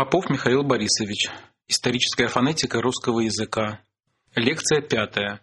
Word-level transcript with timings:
Попов 0.00 0.30
Михаил 0.30 0.62
Борисович. 0.62 1.28
Историческая 1.68 2.28
фонетика 2.28 2.80
русского 2.80 3.20
языка. 3.20 3.82
Лекция 4.34 4.80
пятая. 4.80 5.42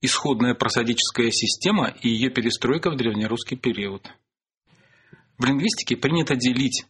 Исходная 0.00 0.54
просадическая 0.54 1.30
система 1.30 1.88
и 1.88 2.08
ее 2.08 2.30
перестройка 2.30 2.90
в 2.90 2.96
древнерусский 2.96 3.58
период. 3.58 4.10
В 5.36 5.44
лингвистике 5.44 5.98
принято 5.98 6.34
делить 6.34 6.86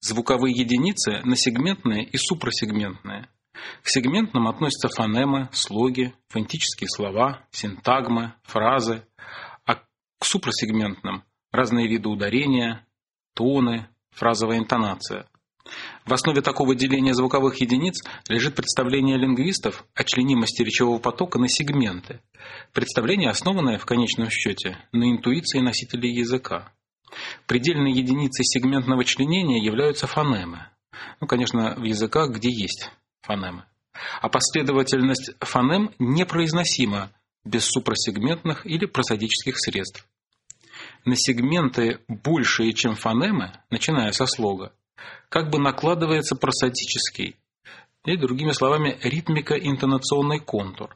звуковые 0.00 0.58
единицы 0.58 1.20
на 1.22 1.36
сегментные 1.36 2.02
и 2.02 2.16
супросегментные. 2.16 3.28
К 3.82 3.88
сегментным 3.90 4.48
относятся 4.48 4.88
фонемы, 4.88 5.50
слоги, 5.52 6.14
фонетические 6.28 6.88
слова, 6.88 7.46
синтагмы, 7.50 8.32
фразы, 8.44 9.06
а 9.66 9.74
к 10.18 10.24
супросегментным– 10.24 11.24
разные 11.52 11.88
виды 11.88 12.08
ударения, 12.08 12.86
тоны, 13.34 13.90
фразовая 14.12 14.56
интонация. 14.56 15.26
В 16.04 16.12
основе 16.12 16.42
такого 16.42 16.74
деления 16.74 17.14
звуковых 17.14 17.60
единиц 17.60 18.02
лежит 18.28 18.56
представление 18.56 19.16
лингвистов 19.16 19.84
о 19.94 20.04
членимости 20.04 20.62
речевого 20.62 20.98
потока 20.98 21.38
на 21.38 21.48
сегменты. 21.48 22.20
Представление, 22.72 23.30
основанное 23.30 23.78
в 23.78 23.86
конечном 23.86 24.28
счете 24.30 24.78
на 24.92 25.10
интуиции 25.10 25.60
носителей 25.60 26.12
языка. 26.12 26.72
Предельной 27.46 27.92
единицей 27.92 28.44
сегментного 28.44 29.04
членения 29.04 29.64
являются 29.64 30.06
фонемы. 30.06 30.66
Ну, 31.20 31.26
конечно, 31.26 31.74
в 31.76 31.84
языках, 31.84 32.30
где 32.30 32.50
есть 32.50 32.90
фонемы. 33.20 33.64
А 34.20 34.28
последовательность 34.28 35.32
фонем 35.40 35.90
непроизносима 35.98 37.12
без 37.44 37.64
супросегментных 37.66 38.66
или 38.66 38.86
просадических 38.86 39.54
средств. 39.58 40.06
На 41.04 41.14
сегменты 41.16 42.00
большие, 42.08 42.72
чем 42.72 42.94
фонемы, 42.94 43.52
начиная 43.70 44.12
со 44.12 44.26
слога, 44.26 44.72
как 45.28 45.50
бы 45.50 45.58
накладывается 45.58 46.36
просадический, 46.36 47.36
и, 48.04 48.16
другими 48.16 48.52
словами, 48.52 48.98
ритмико-интонационный 49.02 50.40
контур. 50.40 50.94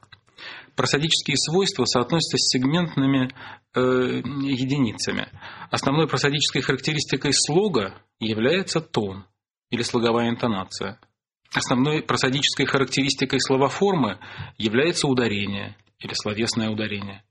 Просадические 0.75 1.37
свойства 1.37 1.85
соотносятся 1.85 2.37
с 2.37 2.51
сегментными 2.51 3.31
э, 3.73 3.81
единицами. 3.81 5.29
Основной 5.71 6.07
просадической 6.07 6.61
характеристикой 6.61 7.31
слога 7.33 7.95
является 8.19 8.81
тон 8.81 9.25
или 9.71 9.81
слоговая 9.81 10.29
интонация. 10.29 10.99
Основной 11.53 12.03
просадической 12.03 12.65
характеристикой 12.65 13.39
словоформы 13.39 14.19
является 14.57 15.07
ударение 15.07 15.75
или 15.99 16.13
словесное 16.13 16.69
ударение. 16.69 17.23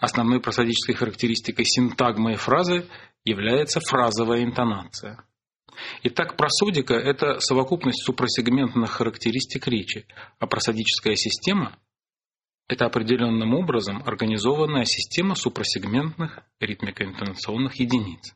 Основной 0.00 0.40
просадической 0.40 0.94
характеристикой 0.94 1.64
синтагмы 1.66 2.32
и 2.32 2.36
фразы 2.36 2.88
является 3.24 3.80
фразовая 3.80 4.44
интонация. 4.44 5.22
Итак, 6.02 6.36
просодика– 6.36 6.94
это 6.94 7.40
совокупность 7.40 8.04
супросегментных 8.04 8.90
характеристик 8.90 9.66
речи, 9.68 10.06
а 10.38 10.46
просодическая 10.46 11.14
система– 11.16 11.78
это 12.68 12.86
определенным 12.86 13.54
образом 13.54 14.02
организованная 14.04 14.84
система 14.84 15.34
супросегментных 15.34 16.40
ритмико-интонационных 16.60 17.76
единиц. 17.76 18.34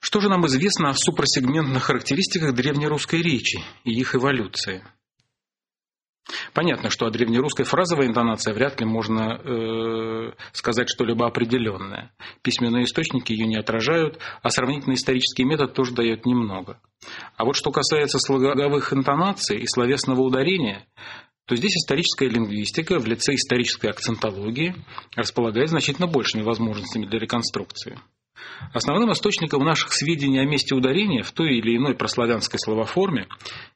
Что 0.00 0.20
же 0.20 0.28
нам 0.28 0.46
известно 0.46 0.90
о 0.90 0.94
супросегментных 0.94 1.82
характеристиках 1.82 2.54
древнерусской 2.54 3.22
речи 3.22 3.58
и 3.84 3.92
их 3.92 4.14
эволюции– 4.14 4.84
Понятно, 6.52 6.90
что 6.90 7.06
о 7.06 7.10
древнерусской 7.10 7.64
фразовой 7.64 8.06
интонации 8.06 8.52
вряд 8.52 8.80
ли 8.80 8.86
можно 8.86 9.40
э, 9.42 10.32
сказать 10.52 10.88
что-либо 10.88 11.26
определенное. 11.26 12.12
Письменные 12.42 12.84
источники 12.84 13.32
ее 13.32 13.46
не 13.46 13.56
отражают, 13.56 14.18
а 14.42 14.50
сравнительный 14.50 14.96
исторический 14.96 15.44
метод 15.44 15.72
тоже 15.72 15.94
дает 15.94 16.26
немного. 16.26 16.80
А 17.36 17.44
вот 17.44 17.56
что 17.56 17.70
касается 17.70 18.18
слоговых 18.18 18.92
интонаций 18.92 19.58
и 19.58 19.66
словесного 19.66 20.20
ударения, 20.20 20.86
то 21.46 21.56
здесь 21.56 21.76
историческая 21.76 22.28
лингвистика 22.28 22.98
в 22.98 23.06
лице 23.06 23.34
исторической 23.34 23.86
акцентологии 23.86 24.74
располагает 25.16 25.70
значительно 25.70 26.06
большими 26.06 26.42
возможностями 26.42 27.06
для 27.06 27.18
реконструкции. 27.18 27.98
Основным 28.74 29.12
источником 29.12 29.64
наших 29.64 29.92
сведений 29.92 30.40
о 30.40 30.44
месте 30.44 30.74
ударения 30.74 31.22
в 31.22 31.32
той 31.32 31.56
или 31.56 31.76
иной 31.76 31.94
прославянской 31.94 32.58
словоформе 32.58 33.28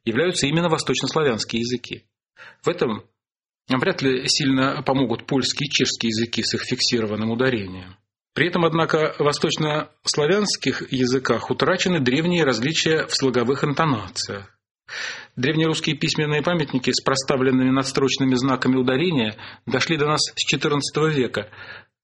являются 0.05 0.47
именно 0.47 0.69
восточнославянские 0.69 1.61
языки. 1.61 2.05
В 2.63 2.69
этом 2.69 3.05
вряд 3.69 4.03
ли 4.03 4.27
сильно 4.29 4.83
помогут 4.83 5.27
польские 5.27 5.69
и 5.69 5.71
чешские 5.71 6.09
языки 6.09 6.43
с 6.43 6.55
их 6.55 6.63
фиксированным 6.63 7.31
ударением. 7.31 7.97
При 8.35 8.49
этом, 8.49 8.65
однако, 8.65 9.15
в 9.19 9.25
восточнославянских 9.25 10.91
языках 10.91 11.51
утрачены 11.51 12.01
древние 12.01 12.45
различия 12.45 13.07
в 13.07 13.15
слоговых 13.15 13.63
интонациях. 13.63 14.59
Древнерусские 15.37 15.97
письменные 15.97 16.43
памятники 16.43 16.91
с 16.91 17.03
проставленными 17.03 17.71
надстрочными 17.71 18.35
знаками 18.35 18.77
ударения 18.77 19.37
дошли 19.67 19.97
до 19.97 20.07
нас 20.07 20.21
с 20.23 20.55
XIV 20.55 21.11
века, 21.11 21.51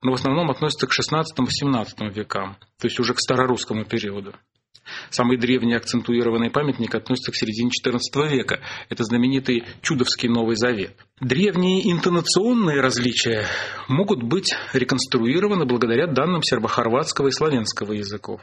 но 0.03 0.13
в 0.13 0.15
основном 0.15 0.51
относятся 0.51 0.87
к 0.87 0.93
XVI-XVII 0.93 2.11
векам, 2.13 2.57
то 2.79 2.87
есть 2.87 3.01
уже 3.01 3.15
к 3.15 3.21
старорусскому 3.21 3.85
периоду. 3.85 4.35
Самый 5.11 5.37
древний 5.37 5.75
акцентуированный 5.75 6.51
памятник 6.51 6.95
относится 6.95 7.33
к 7.33 7.37
середине 7.37 7.71
XIV 7.71 8.29
века. 8.29 8.61
Это 8.89 9.05
знаменитый 9.05 9.65
Чудовский 9.83 10.29
Новый 10.29 10.57
Завет. 10.57 10.95
Древние 11.21 11.91
интонационные 11.91 12.81
различия 12.81 13.45
могут 13.89 14.23
быть 14.23 14.55
реконструированы 14.73 15.65
благодаря 15.65 16.07
данным 16.07 16.43
сербо-хорватского 16.43 17.29
и 17.29 17.33
славянского 17.33 17.93
языков. 17.93 18.41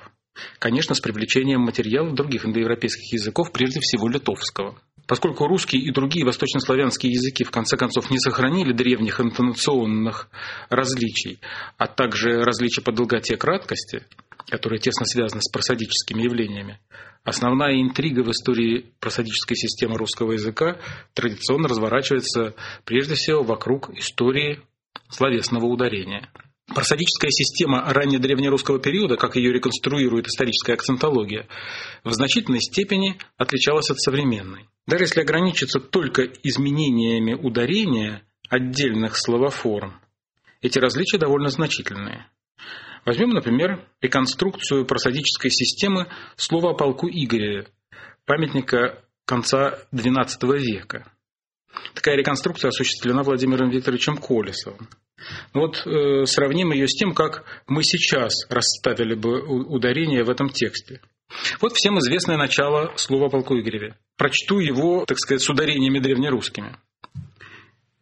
Конечно, 0.59 0.95
с 0.95 1.00
привлечением 1.00 1.62
материалов 1.62 2.16
других 2.16 2.45
индоевропейских 2.45 3.13
языков, 3.13 3.51
прежде 3.51 3.79
всего 3.79 4.09
литовского. 4.09 4.78
Поскольку 5.07 5.47
русский 5.47 5.78
и 5.78 5.91
другие 5.91 6.25
восточнославянские 6.25 7.12
языки 7.12 7.44
в 7.44 7.51
конце 7.51 7.78
концов 7.78 8.09
не 8.09 8.19
сохранили 8.19 8.74
древних 8.74 9.22
интонационных 9.22 10.29
различий, 10.69 11.40
а 11.78 11.88
также 11.88 12.41
различия 12.41 12.81
по 12.81 12.91
долготе 12.91 13.35
и 13.35 13.38
краткости, 13.38 14.03
которые 14.50 14.79
тесно 14.79 15.06
связаны 15.06 15.41
с 15.41 15.51
просадическими 15.51 16.23
явлениями, 16.23 16.79
основная 17.23 17.81
интрига 17.81 18.22
в 18.22 18.31
истории 18.31 18.94
просадической 19.00 19.56
системы 19.56 19.97
русского 19.97 20.33
языка 20.33 20.78
традиционно 21.13 21.67
разворачивается 21.67 22.56
прежде 22.83 23.16
всего 23.16 23.44
вокруг 23.44 23.89
истории 23.97 24.61
словесного 25.09 25.66
ударения. 25.66 26.29
Просадическая 26.67 27.29
система 27.29 27.94
раннедревнерусского 27.94 28.79
периода, 28.79 29.17
как 29.17 29.35
ее 29.35 29.53
реконструирует 29.53 30.28
историческая 30.28 30.73
акцентология, 30.73 31.47
в 32.03 32.12
значительной 32.12 32.59
степени 32.62 33.17
отличалась 33.38 33.91
от 33.91 34.00
современной. 34.00 34.67
Даже 34.88 35.03
если 35.03 35.22
ограничиться 35.22 35.79
только 35.79 36.23
изменениями 36.23 37.33
ударения 37.33 38.23
отдельных 38.50 39.16
словоформ, 39.16 40.00
эти 40.62 40.79
различия 40.79 41.19
довольно 41.19 41.50
значительные. 41.50 42.27
Возьмем, 43.06 43.30
например, 43.30 43.88
реконструкцию 44.02 44.86
просадической 44.86 45.52
системы 45.52 46.08
слова 46.36 46.72
о 46.72 46.74
полку 46.74 47.08
Игоря, 47.08 47.68
памятника 48.26 49.04
конца 49.26 49.80
XII 49.94 50.58
века. 50.58 51.06
Такая 51.94 52.16
реконструкция 52.16 52.70
осуществлена 52.70 53.22
Владимиром 53.22 53.70
Викторовичем 53.70 54.18
Колесовым. 54.18 54.90
Ну 55.54 55.62
вот 55.62 55.86
э, 55.86 56.26
сравним 56.26 56.72
ее 56.72 56.88
с 56.88 56.94
тем, 56.94 57.14
как 57.14 57.44
мы 57.68 57.84
сейчас 57.84 58.34
расставили 58.50 59.14
бы 59.14 59.42
ударение 59.42 60.24
в 60.24 60.30
этом 60.30 60.50
тексте. 60.50 61.02
Вот 61.62 61.74
всем 61.74 62.00
известное 62.00 62.38
начало 62.38 62.94
слова 62.96 63.30
полку 63.30 63.60
Игореве. 63.60 63.98
Прочту 64.18 64.60
его, 64.60 65.06
так 65.06 65.20
сказать, 65.20 65.42
с 65.42 65.50
ударениями 65.50 66.00
древнерусскими. 66.00 66.76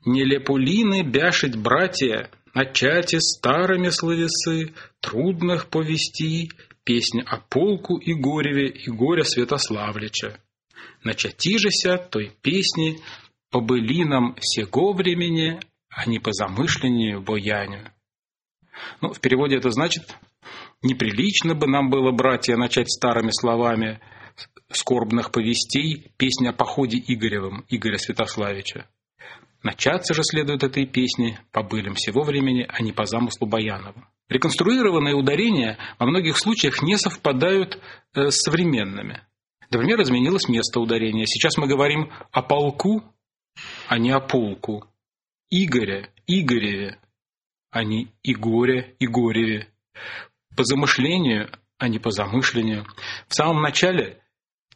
«Нелепулины 0.06 1.02
бяшить 1.02 1.56
братья, 1.56 2.30
начати 2.54 3.18
старыми 3.20 3.90
словесы, 3.90 4.74
трудных 5.00 5.68
повести, 5.68 6.52
песня 6.84 7.24
о 7.26 7.38
полку 7.38 7.98
и 7.98 8.14
гореве 8.14 8.70
и 8.70 8.90
горя 8.90 9.24
Святославлича. 9.24 10.40
Начати 11.04 11.58
жеся 11.58 11.98
той 11.98 12.32
песни 12.42 13.00
по 13.50 13.60
былинам 13.60 14.36
сего 14.40 14.94
времени, 14.94 15.60
а 15.90 16.06
не 16.06 16.20
по 16.20 16.32
замышлению 16.32 17.22
боянию. 17.22 17.92
Ну, 19.02 19.14
в 19.14 19.20
переводе 19.20 19.58
это 19.58 19.70
значит, 19.70 20.04
неприлично 20.82 21.56
бы 21.56 21.68
нам 21.68 21.90
было, 21.90 22.12
братья, 22.12 22.56
начать 22.56 22.90
старыми 22.90 23.32
словами 23.32 24.00
скорбных 24.72 25.32
повестей 25.32 26.12
песня 26.18 26.50
о 26.50 26.54
походе 26.54 26.98
Игоревым, 26.98 27.66
Игоря 27.70 27.98
Святославича. 27.98 28.88
Начаться 29.64 30.14
же 30.14 30.24
следует 30.24 30.64
этой 30.64 30.86
песни 30.86 31.40
по 31.52 31.64
былям 31.64 31.96
всего 31.96 32.24
времени, 32.24 32.66
а 32.68 32.84
не 32.84 32.92
по 32.92 33.06
замыслу 33.06 33.48
Баянова. 33.48 34.10
Реконструированные 34.28 35.16
ударения 35.16 35.78
во 36.00 36.06
многих 36.06 36.38
случаях 36.38 36.82
не 36.82 36.98
совпадают 36.98 37.82
э, 38.14 38.30
с 38.30 38.42
современными. 38.42 39.22
Например, 39.70 40.02
изменилось 40.02 40.50
место 40.50 40.82
ударения. 40.82 41.26
Сейчас 41.26 41.58
мы 41.58 41.68
говорим 41.68 42.12
о 42.32 42.42
полку, 42.42 43.04
а 43.88 43.98
не 43.98 44.12
о 44.12 44.20
полку. 44.20 44.86
Игоря, 45.50 46.10
Игореве, 46.28 47.00
а 47.72 47.84
не 47.84 48.10
Игоре, 48.22 48.96
Игореве. 49.00 49.70
По 50.58 50.64
замышлению, 50.64 51.50
а 51.78 51.88
не 51.88 52.00
по 52.00 52.12
замышлению. 52.12 52.86
В 53.28 53.34
самом 53.34 53.62
начале 53.62 54.20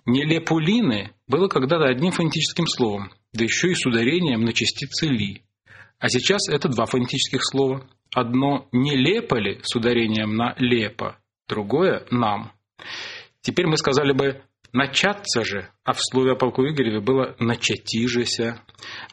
Нелепулины 0.05 1.11
было 1.27 1.47
когда-то 1.47 1.85
одним 1.85 2.11
фонетическим 2.11 2.67
словом, 2.67 3.11
да 3.33 3.43
еще 3.43 3.71
и 3.71 3.75
с 3.75 3.85
ударением 3.85 4.41
на 4.41 4.53
частице 4.53 5.07
«ли». 5.07 5.43
А 5.99 6.09
сейчас 6.09 6.47
это 6.49 6.69
два 6.69 6.85
фонетических 6.85 7.41
слова. 7.43 7.87
Одно 8.13 8.67
«не 8.71 8.95
лепали» 8.95 9.59
с 9.63 9.75
ударением 9.75 10.35
на 10.35 10.55
«лепо», 10.57 11.17
другое 11.47 12.05
«нам». 12.11 12.51
Теперь 13.41 13.67
мы 13.67 13.77
сказали 13.77 14.13
бы 14.13 14.41
Начаться 14.77 15.43
же, 15.43 15.71
а 15.85 15.93
в 15.93 15.97
слове 15.99 16.33
о 16.33 16.35
полку 16.35 16.61
Игореве 16.61 16.99
было 16.99 17.35
«начатижеся». 17.39 18.61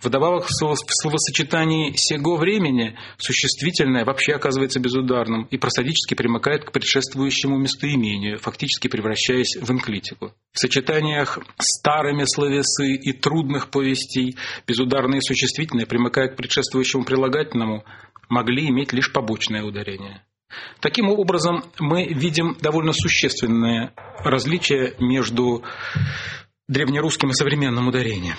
Вдобавок 0.03 0.45
в 0.45 0.51
словосочетании 0.53 1.95
«сего 1.97 2.37
времени» 2.37 2.99
существительное 3.17 4.05
вообще 4.05 4.35
оказывается 4.35 4.79
безударным 4.79 5.45
и 5.45 5.57
просадически 5.57 6.13
примыкает 6.13 6.67
к 6.67 6.73
предшествующему 6.73 7.57
местоимению, 7.57 8.39
фактически 8.41 8.89
превращаясь 8.89 9.57
в 9.59 9.73
инклитику. 9.73 10.35
В 10.53 10.59
сочетаниях 10.59 11.39
старыми 11.57 12.25
словесы 12.27 12.97
и 12.97 13.15
трудных 13.15 13.71
повестей 13.71 14.37
безударные 14.67 15.23
существительные, 15.23 15.87
примыкая 15.87 16.29
к 16.29 16.37
предшествующему 16.37 17.05
прилагательному, 17.05 17.85
могли 18.29 18.69
иметь 18.69 18.93
лишь 18.93 19.11
побочное 19.11 19.65
ударение. 19.65 20.27
Таким 20.81 21.09
образом, 21.09 21.65
мы 21.79 22.07
видим 22.07 22.57
довольно 22.61 22.93
существенное 22.93 23.93
различие 24.19 24.95
между 24.99 25.65
древнерусским 26.69 27.31
и 27.31 27.35
современным 27.35 27.89
ударением. 27.89 28.37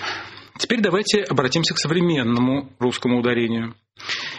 Теперь 0.58 0.80
давайте 0.80 1.22
обратимся 1.22 1.74
к 1.74 1.78
современному 1.78 2.70
русскому 2.78 3.18
ударению. 3.20 3.74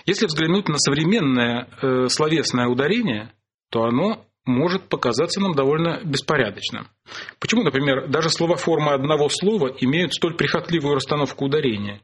Если 0.06 0.26
взглянуть 0.26 0.68
на 0.68 0.78
современное 0.78 1.68
э, 1.82 2.08
словесное 2.08 2.68
ударение, 2.68 3.32
то 3.70 3.84
оно 3.84 4.26
может 4.46 4.88
показаться 4.88 5.40
нам 5.42 5.54
довольно 5.54 6.02
беспорядочным. 6.04 6.88
Почему, 7.40 7.64
например, 7.64 8.08
даже 8.08 8.30
словоформы 8.30 8.94
одного 8.94 9.30
слова 9.30 9.68
имеют 9.68 10.14
столь 10.14 10.36
прихотливую 10.36 10.96
расстановку 10.96 11.46
ударения? 11.46 12.02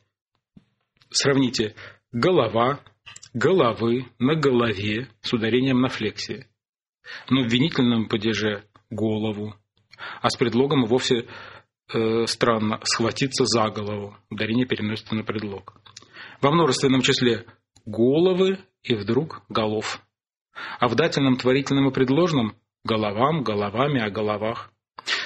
Сравните 1.09 1.75
«голова», 2.11 2.79
головы 3.33 4.05
на 4.19 4.35
голове 4.35 5.07
с 5.21 5.33
ударением 5.33 5.81
на 5.81 5.89
флексии. 5.89 6.47
Но 7.29 7.43
в 7.43 7.47
винительном 7.47 8.07
падеже 8.07 8.63
голову, 8.89 9.55
а 10.21 10.29
с 10.29 10.37
предлогом 10.37 10.85
вовсе 10.85 11.27
э, 11.93 12.25
странно 12.27 12.79
схватиться 12.83 13.45
за 13.45 13.69
голову. 13.69 14.15
Ударение 14.29 14.65
переносится 14.65 15.15
на 15.15 15.23
предлог. 15.23 15.75
Во 16.41 16.51
множественном 16.51 17.01
числе 17.01 17.45
головы 17.85 18.59
и 18.83 18.95
вдруг 18.95 19.41
голов. 19.49 20.01
А 20.79 20.87
в 20.87 20.95
дательном, 20.95 21.37
творительном 21.37 21.89
и 21.89 21.93
предложном 21.93 22.55
головам, 22.83 23.43
головами 23.43 24.01
о 24.01 24.11
головах. 24.11 24.71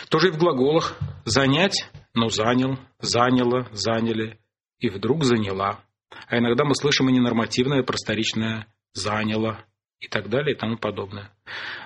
Тоже 0.09 0.29
и 0.29 0.31
в 0.31 0.37
глаголах 0.37 0.97
занять, 1.25 1.89
но 2.13 2.29
занял, 2.29 2.79
заняло, 2.99 3.67
заняли 3.71 4.39
и 4.79 4.89
вдруг 4.89 5.23
заняла. 5.23 5.83
А 6.27 6.37
иногда 6.37 6.63
мы 6.63 6.75
слышим 6.75 7.09
и 7.09 7.13
ненормативное, 7.13 7.83
просторечное 7.83 8.67
«заняло» 8.93 9.63
и 9.99 10.07
так 10.07 10.29
далее 10.29 10.55
и 10.55 10.57
тому 10.57 10.77
подобное. 10.77 11.31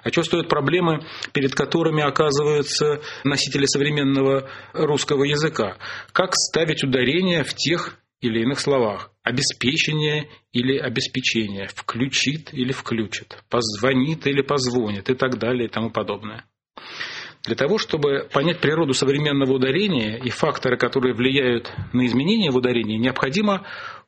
А 0.03 0.09
что 0.09 0.23
стоят 0.23 0.49
проблемы, 0.49 1.05
перед 1.33 1.55
которыми 1.55 2.03
оказываются 2.03 3.01
носители 3.23 3.65
современного 3.65 4.49
русского 4.73 5.23
языка? 5.23 5.77
Как 6.11 6.31
ставить 6.35 6.83
ударение 6.83 7.43
в 7.43 7.53
тех 7.53 7.97
или 8.19 8.41
иных 8.41 8.59
словах? 8.59 9.11
Обеспечение 9.23 10.29
или 10.51 10.77
обеспечение? 10.77 11.67
Включит 11.67 12.53
или 12.53 12.71
включит? 12.73 13.37
Позвонит 13.49 14.27
или 14.27 14.41
позвонит? 14.41 15.09
И 15.09 15.15
так 15.15 15.37
далее 15.37 15.65
и 15.65 15.71
тому 15.71 15.89
подобное. 15.89 16.45
Для 17.43 17.55
того, 17.55 17.79
чтобы 17.79 18.29
понять 18.31 18.59
природу 18.59 18.93
современного 18.93 19.53
ударения 19.53 20.17
и 20.17 20.29
факторы, 20.29 20.77
которые 20.77 21.15
влияют 21.15 21.71
на 21.91 22.05
изменения 22.05 22.51
в 22.51 22.55
ударении, 22.55 22.97
необходимо 22.97 23.65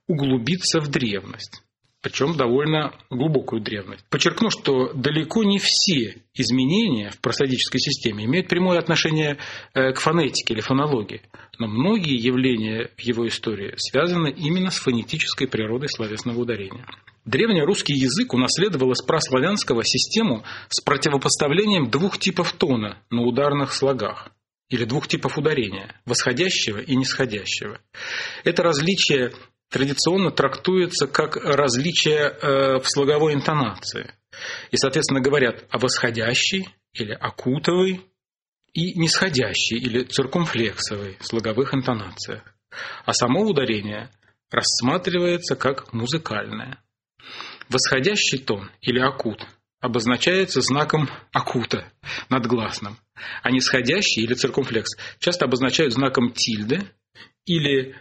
углубиться 0.07 0.79
в 0.79 0.87
древность 0.89 1.63
причем 2.03 2.35
довольно 2.35 2.93
глубокую 3.09 3.61
древность. 3.61 4.03
Подчеркну, 4.09 4.49
что 4.49 4.91
далеко 4.93 5.45
не 5.45 5.57
все 5.57 6.21
изменения 6.35 7.09
в 7.09 7.19
просадической 7.21 7.79
системе 7.79 8.25
имеют 8.25 8.49
прямое 8.49 8.77
отношение 8.77 9.37
э, 9.73 9.93
к 9.93 10.01
фонетике 10.01 10.53
или 10.53 10.59
фонологии, 10.59 11.21
но 11.59 11.67
многие 11.67 12.17
явления 12.17 12.91
в 12.97 12.99
его 12.99 13.25
истории 13.25 13.73
связаны 13.77 14.27
именно 14.27 14.69
с 14.69 14.79
фонетической 14.79 15.47
природой 15.47 15.87
словесного 15.87 16.41
ударения. 16.41 16.85
Древнерусский 17.23 17.95
язык 17.95 18.33
унаследовал 18.33 18.91
из 18.91 19.01
праславянского 19.01 19.85
систему 19.85 20.43
с 20.67 20.81
противопоставлением 20.81 21.89
двух 21.89 22.17
типов 22.17 22.51
тона 22.51 22.97
на 23.11 23.21
ударных 23.21 23.71
слогах 23.71 24.29
или 24.69 24.83
двух 24.83 25.07
типов 25.07 25.37
ударения– 25.37 25.95
восходящего 26.05 26.79
и 26.79 26.97
нисходящего. 26.97 27.79
Это 28.43 28.63
различие 28.63 29.31
традиционно 29.73 30.29
трактуется 30.29 31.07
как 31.07 31.35
различие 31.35 32.29
э, 32.29 32.77
в 32.79 32.87
слоговой 32.87 33.33
интонации. 33.33 34.13
И, 34.69 34.77
соответственно, 34.77 35.19
говорят 35.19 35.65
о 35.71 35.79
восходящей 35.79 36.69
или 36.93 37.11
окутовой 37.11 38.01
и 38.73 38.93
нисходящей 38.97 39.79
или 39.79 40.03
циркумфлексовой 40.03 41.17
слоговых 41.21 41.73
интонациях. 41.73 42.43
А 43.05 43.13
само 43.13 43.41
ударение 43.41 44.11
рассматривается 44.51 45.55
как 45.55 45.91
музыкальное. 45.91 46.77
Восходящий 47.67 48.37
тон 48.37 48.69
или 48.81 48.99
акут 48.99 49.43
обозначается 49.79 50.61
знаком 50.61 51.09
акута 51.31 51.91
надгласным, 52.29 52.97
а 53.41 53.49
нисходящий 53.49 54.23
или 54.23 54.35
циркумфлекс 54.35 54.91
часто 55.17 55.45
обозначают 55.45 55.93
знаком 55.93 56.31
тильды 56.31 56.81
или 57.45 57.95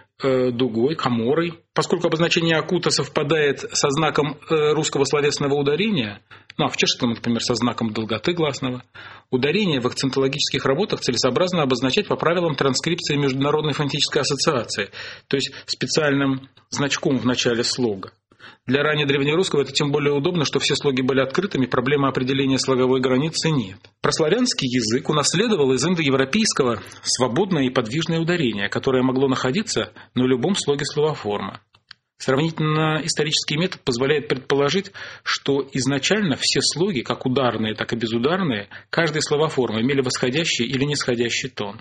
дугой, 0.53 0.95
коморой. 0.95 1.55
Поскольку 1.75 2.07
обозначение 2.07 2.57
акута 2.57 2.91
совпадает 2.91 3.61
со 3.61 3.91
знаком 3.91 4.39
э, 4.51 4.73
русского 4.73 5.05
словесного 5.05 5.55
ударения, 5.55 6.21
ну 6.59 6.67
а 6.67 6.69
в 6.69 6.77
чешском, 6.77 7.11
например, 7.11 7.41
со 7.41 7.55
знаком 7.55 7.93
долготы 7.93 8.33
гласного, 8.33 8.83
ударение 9.31 9.81
в 9.81 9.87
акцентологических 9.87 10.65
работах 10.65 11.01
целесообразно 11.01 11.63
обозначать 11.63 12.09
по 12.09 12.17
правилам 12.17 12.55
транскрипции 12.55 13.17
Международной 13.17 13.73
фонетической 13.73 14.23
ассоциации, 14.23 14.91
то 15.29 15.37
есть 15.37 15.53
специальным 15.67 16.49
значком 16.71 17.19
в 17.19 17.25
начале 17.25 17.65
слога. 17.65 18.13
Для 18.67 18.83
ранее 18.83 19.07
древнерусского 19.07 19.63
это 19.63 19.73
тем 19.73 19.91
более 19.91 20.15
удобно, 20.15 20.45
что 20.45 20.59
все 20.59 20.75
слоги 20.77 21.03
были 21.03 21.21
открытыми, 21.21 21.67
проблемы 21.67 22.09
определения 22.09 22.59
слоговой 22.59 23.01
границы 23.01 23.51
нет. 23.51 23.79
Прославянский 24.01 24.69
язык 24.69 25.09
унаследовал 25.09 25.73
из 25.73 25.85
индоевропейского 25.85 26.83
свободное 27.03 27.65
и 27.65 27.71
подвижное 27.71 28.21
ударение, 28.21 28.69
которое 28.69 29.03
могло 29.03 29.29
находиться 29.29 29.93
на 30.15 30.25
любом 30.25 30.55
слоге 30.55 30.85
словоформы. 30.85 31.61
Сравнительно 32.23 33.01
исторический 33.03 33.57
метод 33.57 33.81
позволяет 33.81 34.29
предположить, 34.29 34.93
что 35.25 35.69
изначально 35.73 36.37
все 36.37 36.61
слоги, 36.61 37.01
как 37.01 37.27
ударные, 37.27 37.75
так 37.75 37.93
и 37.93 37.97
безударные, 37.97 38.69
каждой 38.91 39.23
словоформы 39.23 39.81
имели 39.81 40.03
восходящий 40.03 40.65
или 40.65 40.85
нисходящий 40.85 41.49
тон. 41.49 41.81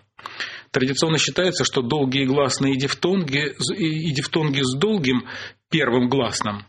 Традиционно 0.71 1.19
считается, 1.19 1.63
что 1.63 1.83
долгие 1.83 2.25
гласные 2.25 2.73
и 2.73 2.77
дифтонги, 2.77 3.53
и 3.77 4.11
дифтонги 4.13 4.61
с 4.63 4.75
долгим 4.75 5.27
первым 5.71 6.09
гласным, 6.09 6.65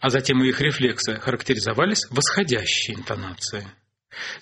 а 0.00 0.10
затем 0.10 0.42
и 0.44 0.48
их 0.48 0.60
рефлексы, 0.60 1.16
характеризовались 1.16 2.06
восходящей 2.10 2.94
интонацией. 2.94 3.66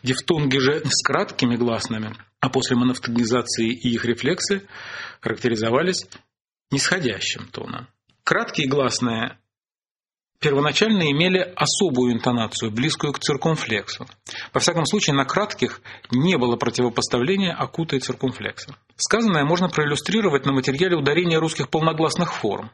Дифтонги 0.03 0.59
же 0.59 0.83
с 0.85 1.03
краткими 1.03 1.57
гласными, 1.57 2.15
а 2.41 2.51
после 2.51 2.77
монофтонизации 2.77 3.73
и 3.73 3.91
их 3.91 4.05
рефлексы 4.05 4.67
характеризовались 5.21 6.07
нисходящим 6.71 7.49
тоном. 7.49 7.89
Краткие 8.25 8.69
гласные 8.69 9.39
первоначально 10.41 11.11
имели 11.11 11.39
особую 11.57 12.15
интонацию, 12.15 12.71
близкую 12.71 13.13
к 13.13 13.19
циркумфлексу. 13.19 14.07
Во 14.53 14.61
всяком 14.61 14.87
случае, 14.87 15.15
на 15.15 15.25
кратких 15.25 15.81
не 16.11 16.37
было 16.39 16.57
противопоставления 16.57 17.55
акута 17.55 17.97
и 17.97 18.01
циркумфлекса. 18.01 18.77
Сказанное 18.97 19.45
можно 19.45 19.69
проиллюстрировать 19.69 20.47
на 20.47 20.53
материале 20.53 20.97
ударения 20.97 21.39
русских 21.39 21.69
полногласных 21.69 22.35
форм. 22.35 22.71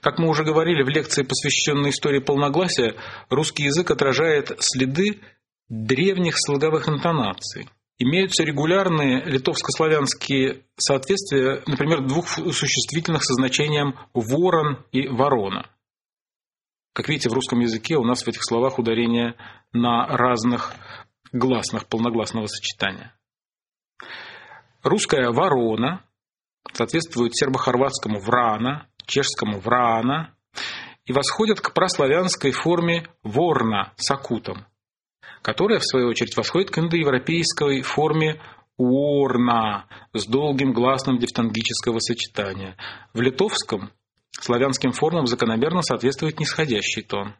Как 0.00 0.18
мы 0.18 0.28
уже 0.28 0.44
говорили 0.44 0.82
в 0.82 0.88
лекции, 0.88 1.22
посвященной 1.22 1.90
истории 1.90 2.20
полногласия, 2.20 2.94
русский 3.30 3.64
язык 3.64 3.90
отражает 3.90 4.52
следы 4.60 5.20
древних 5.68 6.34
слоговых 6.36 6.88
интонаций. 6.88 7.68
Имеются 7.98 8.42
регулярные 8.42 9.22
литовско-славянские 9.24 10.64
соответствия, 10.76 11.62
например, 11.66 12.06
двух 12.06 12.28
существительных 12.28 13.22
со 13.24 13.34
значением 13.34 13.94
«ворон» 14.12 14.84
и 14.90 15.06
«ворона». 15.06 15.70
Как 16.92 17.08
видите, 17.08 17.28
в 17.28 17.32
русском 17.32 17.60
языке 17.60 17.96
у 17.96 18.04
нас 18.04 18.22
в 18.22 18.28
этих 18.28 18.44
словах 18.44 18.78
ударение 18.78 19.34
на 19.72 20.06
разных 20.06 20.74
гласных 21.32 21.86
полногласного 21.86 22.46
сочетания. 22.46 23.14
Русская 24.82 25.30
«ворона» 25.30 26.04
соответствует 26.72 27.36
сербо-хорватскому 27.36 28.20
«врана», 28.20 28.88
чешскому 29.06 29.58
«врана» 29.60 30.34
и 31.06 31.12
восходит 31.12 31.60
к 31.60 31.72
прославянской 31.72 32.52
форме 32.52 33.06
«ворна» 33.22 33.92
с 33.96 34.10
акутом, 34.10 34.66
которая, 35.42 35.78
в 35.78 35.84
свою 35.84 36.08
очередь, 36.08 36.36
восходит 36.36 36.70
к 36.70 36.78
индоевропейской 36.78 37.82
форме 37.82 38.40
«орна» 38.76 39.86
с 40.12 40.26
долгим 40.26 40.72
гласным 40.72 41.18
дифтонгического 41.18 41.98
сочетания. 41.98 42.76
В 43.12 43.20
литовском 43.20 43.90
славянским 44.30 44.92
формам 44.92 45.26
закономерно 45.26 45.82
соответствует 45.82 46.40
нисходящий 46.40 47.02
тон. 47.02 47.34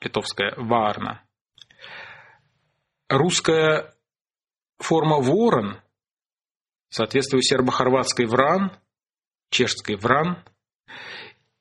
Литовская 0.00 0.54
«варна». 0.56 1.22
Русская 3.08 3.94
форма 4.78 5.20
«ворон» 5.20 5.80
соответствует 6.90 7.44
сербо-хорватской 7.44 8.26
«вран», 8.26 8.72
чешской 9.50 9.96
«вран», 9.96 10.42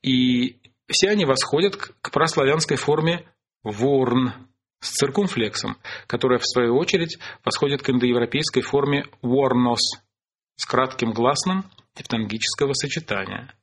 и 0.02 0.60
все 0.90 1.10
они 1.10 1.26
восходят 1.26 1.76
к 1.76 2.12
прославянской 2.12 2.78
форме 2.78 3.26
«ворн» 3.64 4.34
с 4.80 4.92
циркумфлексом, 4.92 5.78
которая, 6.08 6.40
в 6.40 6.46
свою 6.46 6.78
очередь, 6.78 7.18
восходит 7.46 7.82
к 7.82 7.90
индоевропейской 7.90 8.62
форме 8.62 9.06
«ворнос» 9.22 9.82
с 10.56 10.66
кратким 10.66 11.12
гласным 11.12 11.66
дифтонгического 11.96 12.74
сочетания. 12.74 13.56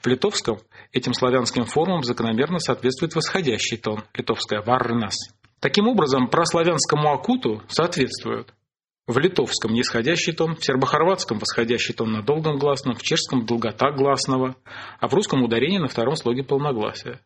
В 0.00 0.06
литовском 0.06 0.60
этим 0.92 1.12
славянским 1.14 1.64
формам 1.64 2.02
закономерно 2.02 2.58
соответствует 2.58 3.14
восходящий 3.14 3.76
тон, 3.76 4.04
литовская 4.14 4.62
«варнас». 4.62 5.16
Таким 5.60 5.88
образом, 5.88 6.28
прославянскому 6.28 7.12
акуту 7.12 7.62
соответствуют 7.68 8.54
в 9.10 9.18
литовском 9.18 9.72
нисходящий 9.72 10.32
тон, 10.32 10.54
в 10.54 10.64
сербохорватском 10.64 11.38
восходящий 11.38 11.92
тон 11.92 12.12
на 12.12 12.22
долгом 12.22 12.58
гласном, 12.58 12.94
в 12.94 13.02
чешском 13.02 13.44
долгота 13.44 13.90
гласного, 13.90 14.54
а 15.00 15.08
в 15.08 15.14
русском 15.14 15.42
ударение 15.42 15.80
на 15.80 15.88
втором 15.88 16.14
слоге 16.14 16.44
полногласия. 16.44 17.20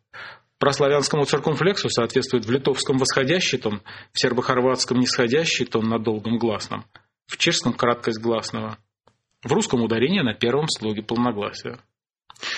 Прославянскому 0.57 1.25
циркумфлексу 1.25 1.89
соответствует 1.89 2.45
в 2.45 2.51
литовском 2.51 2.97
восходящий 2.97 3.59
тон, 3.59 3.81
в 4.13 4.19
сербохорватском 4.19 4.97
нисходящий 4.99 5.65
тон 5.65 5.87
на 5.87 5.99
долгом 5.99 6.39
гласном, 6.39 6.85
в 7.27 7.37
чешском 7.37 7.73
краткость 7.73 8.19
гласного, 8.19 8.79
в 9.43 9.53
русском 9.53 9.83
ударение 9.83 10.23
на 10.23 10.33
первом 10.33 10.67
слоге 10.67 11.03
полногласия. 11.03 11.77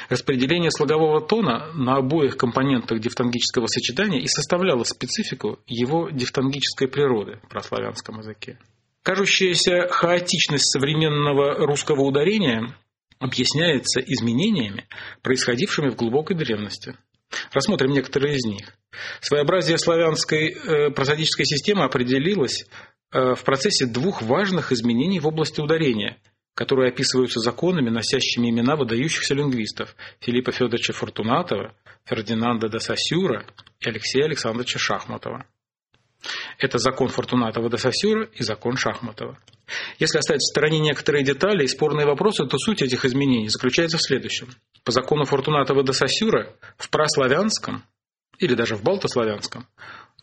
Распределение 0.09 0.71
слогового 0.71 1.19
тона 1.19 1.71
на 1.73 1.97
обоих 1.97 2.37
компонентах 2.37 2.99
дифтонгического 2.99 3.67
сочетания 3.67 4.21
и 4.21 4.27
составляло 4.27 4.83
специфику 4.83 5.59
его 5.67 6.09
дифтонгической 6.09 6.87
природы 6.87 7.41
в 7.43 7.49
прославянском 7.49 8.19
языке. 8.19 8.57
Кажущаяся 9.07 9.87
хаотичность 9.87 10.69
современного 10.69 11.65
русского 11.65 12.01
ударения 12.01 12.75
объясняется 13.19 14.01
изменениями, 14.01 14.85
происходившими 15.21 15.87
в 15.87 15.95
глубокой 15.95 16.35
древности. 16.35 16.93
Рассмотрим 17.53 17.91
некоторые 17.91 18.35
из 18.35 18.43
них. 18.43 18.73
Своеобразие 19.21 19.77
славянской 19.77 20.49
э, 20.49 20.89
просадической 20.89 21.45
системы 21.45 21.85
определилось 21.85 22.65
э, 23.13 23.33
в 23.35 23.45
процессе 23.45 23.85
двух 23.85 24.21
важных 24.23 24.73
изменений 24.73 25.21
в 25.21 25.27
области 25.27 25.61
ударения, 25.61 26.17
которые 26.53 26.89
описываются 26.89 27.39
законами, 27.39 27.89
носящими 27.89 28.49
имена 28.49 28.75
выдающихся 28.75 29.35
лингвистов 29.35 29.95
Филиппа 30.19 30.51
Федоровича 30.51 30.91
Фортунатова, 30.91 31.73
Фердинанда 32.03 32.67
де 32.67 32.81
Сосюра 32.81 33.45
и 33.79 33.87
Алексея 33.87 34.25
Александровича 34.25 34.79
Шахматова. 34.79 35.45
Это 36.57 36.79
закон 36.79 37.09
Фортунатова 37.09 37.69
де 37.69 37.77
Сосюра 37.77 38.25
и 38.33 38.43
закон 38.43 38.77
Шахматова. 38.77 39.37
Если 39.99 40.17
оставить 40.17 40.41
в 40.41 40.51
стороне 40.51 40.79
некоторые 40.79 41.23
детали 41.23 41.63
и 41.63 41.67
спорные 41.67 42.07
вопросы, 42.07 42.47
то 42.47 42.57
суть 42.57 42.81
этих 42.81 43.05
изменений 43.05 43.49
заключается 43.49 43.97
в 43.97 44.01
следующем. 44.01 44.49
По 44.83 44.91
закону 44.91 45.25
Фортунатова 45.25 45.83
де 45.83 45.93
Сосюра 45.93 46.55
в 46.77 46.89
праславянском 46.89 47.83
или 48.39 48.55
даже 48.55 48.75
в 48.75 48.83
балтославянском 48.83 49.67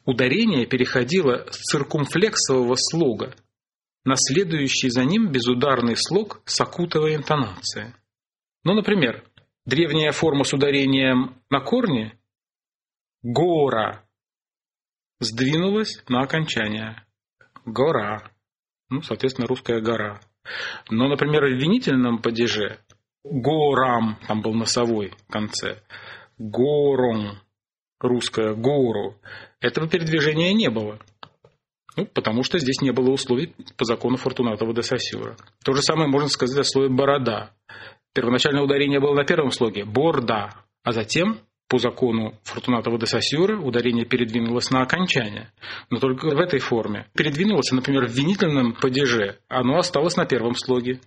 ударение 0.04 0.66
переходило 0.66 1.46
с 1.50 1.58
циркумфлексового 1.70 2.74
слога 2.76 3.34
на 4.04 4.16
следующий 4.16 4.90
за 4.90 5.04
ним 5.04 5.30
безударный 5.30 5.96
слог 5.96 6.42
с 6.44 6.60
окутовой 6.60 7.14
интонацией. 7.14 7.94
Ну, 8.64 8.74
например, 8.74 9.24
древняя 9.64 10.12
форма 10.12 10.44
с 10.44 10.52
ударением 10.52 11.40
на 11.50 11.60
корне 11.60 12.18
«гора» 13.22 14.03
сдвинулась 15.24 16.02
на 16.08 16.20
окончание. 16.22 17.02
Гора. 17.64 18.30
Ну, 18.90 19.02
соответственно, 19.02 19.48
русская 19.48 19.80
гора. 19.80 20.20
Но, 20.90 21.08
например, 21.08 21.44
в 21.44 21.58
винительном 21.58 22.20
падеже 22.20 22.78
горам, 23.24 24.18
там 24.26 24.42
был 24.42 24.52
носовой 24.54 25.12
в 25.26 25.32
конце, 25.32 25.82
гором, 26.38 27.40
русское 28.00 28.54
гору, 28.54 29.16
этого 29.60 29.88
передвижения 29.88 30.52
не 30.52 30.68
было. 30.68 30.98
Ну, 31.96 32.06
потому 32.06 32.42
что 32.42 32.58
здесь 32.58 32.80
не 32.80 32.90
было 32.90 33.10
условий 33.10 33.54
по 33.76 33.84
закону 33.84 34.16
Фортунатова 34.16 34.74
де 34.74 34.82
Сосюра. 34.82 35.36
То 35.64 35.72
же 35.72 35.82
самое 35.82 36.08
можно 36.08 36.28
сказать 36.28 36.58
о 36.58 36.64
слове 36.64 36.88
«борода». 36.88 37.52
Первоначальное 38.12 38.62
ударение 38.62 39.00
было 39.00 39.14
на 39.14 39.24
первом 39.24 39.50
слоге 39.50 39.84
«борда», 39.84 40.50
а 40.82 40.92
затем 40.92 41.40
по 41.74 41.78
закону 41.78 42.34
Фортунатова 42.44 42.98
де 42.98 43.06
Сосюра 43.06 43.58
ударение 43.58 44.04
передвинулось 44.04 44.70
на 44.70 44.82
окончание, 44.82 45.50
но 45.90 45.98
только 45.98 46.28
в 46.28 46.38
этой 46.38 46.60
форме. 46.60 47.08
Передвинулось, 47.16 47.72
например, 47.72 48.06
в 48.06 48.12
винительном 48.12 48.74
падеже, 48.74 49.40
оно 49.48 49.78
осталось 49.78 50.16
на 50.16 50.24
первом 50.24 50.54
слоге, 50.54 51.00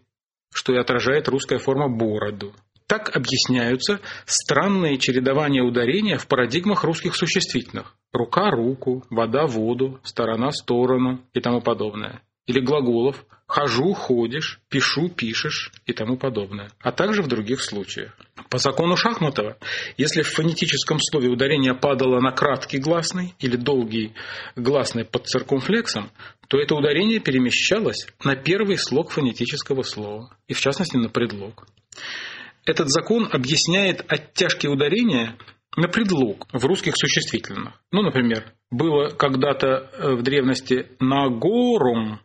что 0.54 0.74
и 0.74 0.78
отражает 0.78 1.30
русская 1.30 1.58
форма 1.58 1.88
«бороду». 1.88 2.54
Так 2.86 3.16
объясняются 3.16 4.02
странные 4.26 4.98
чередования 4.98 5.64
ударения 5.64 6.18
в 6.18 6.28
парадигмах 6.28 6.84
русских 6.84 7.16
существительных. 7.16 7.96
Рука– 8.12 8.52
руку, 8.52 9.06
вода– 9.10 9.46
воду, 9.48 10.02
сторона– 10.04 10.52
сторону 10.52 11.22
и 11.34 11.40
тому 11.40 11.62
подобное. 11.62 12.24
Или 12.46 12.60
глаголов 12.60 13.26
«хожу»– 13.46 13.94
ходишь, 13.94 14.60
«пишу»– 14.68 15.08
пишешь 15.16 15.72
и 15.86 15.94
тому 15.94 16.18
подобное. 16.18 16.72
А 16.82 16.92
также 16.92 17.22
в 17.24 17.28
других 17.28 17.64
случаях. 17.64 18.18
По 18.50 18.60
закону 18.60 18.96
Шахматова, 18.96 19.58
если 19.98 20.22
в 20.22 20.30
фонетическом 20.30 21.00
слове 21.00 21.30
ударение 21.30 21.74
падало 21.74 22.20
на 22.20 22.32
краткий 22.32 22.78
гласный 22.78 23.34
или 23.40 23.56
долгий 23.56 24.14
гласный 24.56 25.06
под 25.06 25.28
циркумфлексом, 25.28 26.12
то 26.48 26.58
это 26.58 26.76
ударение 26.76 27.20
перемещалось 27.20 28.08
на 28.24 28.36
первый 28.36 28.78
слог 28.78 29.12
фонетического 29.12 29.84
слова, 29.84 30.38
и 30.48 30.54
в 30.54 30.62
частности 30.62 30.98
на 30.98 31.10
предлог. 31.10 31.68
Этот 32.66 32.90
закон 32.90 33.28
объясняет 33.32 34.06
оттяжки 34.08 34.68
ударения 34.68 35.38
на 35.76 35.88
предлог 35.88 36.48
в 36.54 36.66
русских 36.66 36.94
существительных. 36.96 37.82
Ну, 37.92 38.02
например, 38.02 38.54
было 38.72 39.10
когда-то 39.10 39.68
э, 39.68 40.16
в 40.16 40.22
древности 40.22 40.88
«нагорум», 41.00 42.20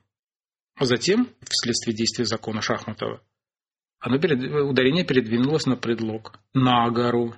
а 0.76 0.84
затем, 0.84 1.28
вследствие 1.48 1.94
действия 1.94 2.24
закона 2.24 2.62
Шахматова, 2.62 3.20
оно 4.02 4.18
перед, 4.18 4.42
ударение 4.52 5.04
передвинулось 5.04 5.64
на 5.64 5.76
предлог 5.76 6.34
«на 6.52 6.90
гору», 6.90 7.34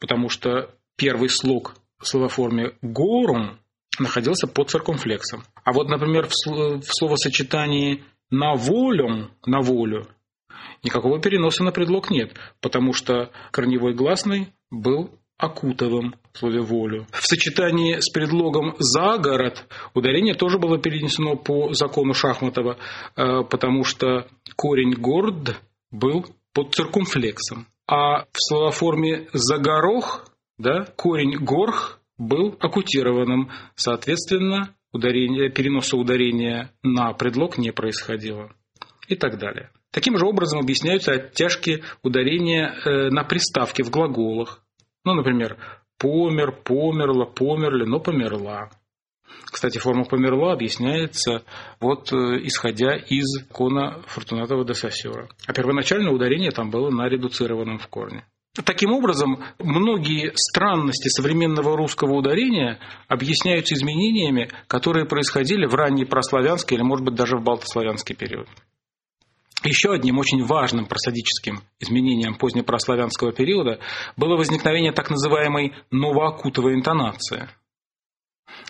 потому 0.00 0.30
что 0.30 0.74
первый 0.96 1.28
слог 1.28 1.74
в 1.98 2.08
словоформе 2.08 2.72
«горум» 2.80 3.58
находился 3.98 4.46
под 4.46 4.70
циркумфлексом. 4.70 5.42
А 5.62 5.72
вот, 5.72 5.88
например, 5.88 6.26
в, 6.26 6.80
в 6.80 6.86
словосочетании 6.86 8.02
«на 8.30 8.54
волю», 8.54 9.30
«на 9.44 9.60
волю» 9.60 10.08
никакого 10.82 11.20
переноса 11.20 11.64
на 11.64 11.70
предлог 11.70 12.10
нет, 12.10 12.32
потому 12.62 12.94
что 12.94 13.30
корневой 13.50 13.94
гласный 13.94 14.54
был 14.70 15.10
Акутовым 15.36 16.14
в 16.32 16.38
слове 16.38 16.60
«волю». 16.60 17.06
В 17.12 17.26
сочетании 17.26 17.98
с 17.98 18.10
предлогом 18.10 18.74
«за 18.78 19.18
город» 19.18 19.66
ударение 19.92 20.34
тоже 20.34 20.58
было 20.58 20.78
перенесено 20.78 21.36
по 21.36 21.74
закону 21.74 22.14
Шахматова, 22.14 22.78
э, 23.16 23.42
потому 23.44 23.84
что 23.84 24.26
корень 24.56 24.94
«горд» 24.94 25.60
был 25.90 26.26
под 26.52 26.74
циркумфлексом. 26.74 27.66
А 27.86 28.24
в 28.24 28.36
словоформе 28.36 29.28
«загорох» 29.32 30.26
да, 30.58 30.84
корень 30.96 31.38
«горх» 31.38 32.00
был 32.18 32.56
акутированным. 32.60 33.50
Соответственно, 33.74 34.74
ударение, 34.92 35.50
переноса 35.50 35.96
ударения 35.96 36.70
на 36.82 37.12
предлог 37.14 37.58
не 37.58 37.72
происходило. 37.72 38.52
И 39.08 39.16
так 39.16 39.38
далее. 39.38 39.70
Таким 39.90 40.16
же 40.18 40.26
образом 40.26 40.60
объясняются 40.60 41.12
оттяжки 41.12 41.82
ударения 42.02 42.68
э, 42.68 43.10
на 43.10 43.24
приставке 43.24 43.82
в 43.82 43.90
глаголах. 43.90 44.62
Ну, 45.04 45.14
например, 45.14 45.56
помер, 45.98 46.52
померла, 46.52 47.24
померли, 47.24 47.84
но 47.86 47.98
померла. 47.98 48.70
Кстати, 49.46 49.78
форма 49.78 50.04
«померла» 50.04 50.52
объясняется 50.52 51.42
вот 51.80 52.12
э, 52.12 52.16
исходя 52.44 52.96
из 52.96 53.44
кона 53.50 54.02
Фортунатова 54.06 54.64
де. 54.64 54.74
А 55.46 55.52
первоначальное 55.52 56.12
ударение 56.12 56.50
там 56.50 56.70
было 56.70 56.90
на 56.90 57.08
редуцированном 57.08 57.78
в 57.78 57.88
корне. 57.88 58.24
Таким 58.64 58.92
образом, 58.92 59.44
многие 59.58 60.32
странности 60.34 61.08
современного 61.08 61.76
русского 61.76 62.14
ударения 62.14 62.80
объясняются 63.06 63.74
изменениями, 63.74 64.50
которые 64.66 65.06
происходили 65.06 65.66
в 65.66 65.74
ранний 65.74 66.04
прославянский 66.04 66.76
или, 66.76 66.82
может 66.82 67.04
быть, 67.04 67.14
даже 67.14 67.36
в 67.36 67.44
балтославянский 67.44 68.16
период. 68.16 68.48
Еще 69.62 69.92
одним 69.92 70.18
очень 70.18 70.44
важным 70.44 70.86
просадическим 70.86 71.60
изменением 71.78 72.34
позднепрославянского 72.34 73.32
периода 73.32 73.78
было 74.16 74.36
возникновение 74.36 74.92
так 74.92 75.10
называемой 75.10 75.74
новоокутовой 75.90 76.74
интонации– 76.74 77.48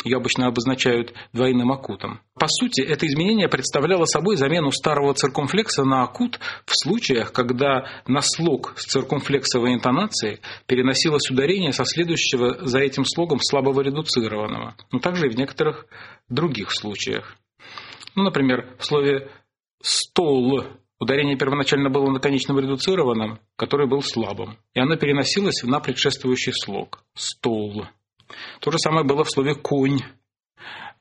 Ее 0.04 0.16
обычно 0.16 0.46
обозначают 0.46 1.12
двойным 1.32 1.72
акутом. 1.72 2.20
По 2.38 2.46
сути, 2.48 2.80
это 2.80 3.06
изменение 3.06 3.48
представляло 3.48 4.04
собой 4.04 4.36
замену 4.36 4.70
старого 4.70 5.14
циркумфлекса 5.14 5.84
на 5.84 6.02
акут 6.02 6.40
в 6.64 6.72
случаях, 6.72 7.32
когда 7.32 7.86
на 8.06 8.20
слог 8.22 8.72
с 8.76 8.84
циркумфлексовой 8.86 9.74
интонацией 9.74 10.40
переносилось 10.66 11.30
ударение 11.30 11.72
со 11.72 11.84
следующего 11.84 12.66
за 12.66 12.78
этим 12.80 13.04
слогом 13.04 13.40
слабого 13.40 13.80
редуцированного, 13.82 14.74
но 14.90 14.98
также 14.98 15.26
и 15.26 15.30
в 15.30 15.36
некоторых 15.36 15.86
других 16.28 16.70
случаях. 16.70 17.36
Ну, 18.14 18.24
например, 18.24 18.74
в 18.78 18.84
слове 18.84 19.30
«стол» 19.82 20.64
ударение 20.98 21.36
первоначально 21.36 21.90
было 21.90 22.10
на 22.10 22.20
конечном 22.20 22.58
редуцированном, 22.58 23.40
который 23.56 23.88
был 23.88 24.02
слабым, 24.02 24.58
и 24.74 24.80
оно 24.80 24.96
переносилось 24.96 25.62
на 25.62 25.80
предшествующий 25.80 26.52
слог 26.52 27.02
«стол». 27.14 27.86
То 28.60 28.70
же 28.70 28.78
самое 28.78 29.04
было 29.04 29.24
в 29.24 29.30
слове 29.30 29.54
«конь». 29.54 30.00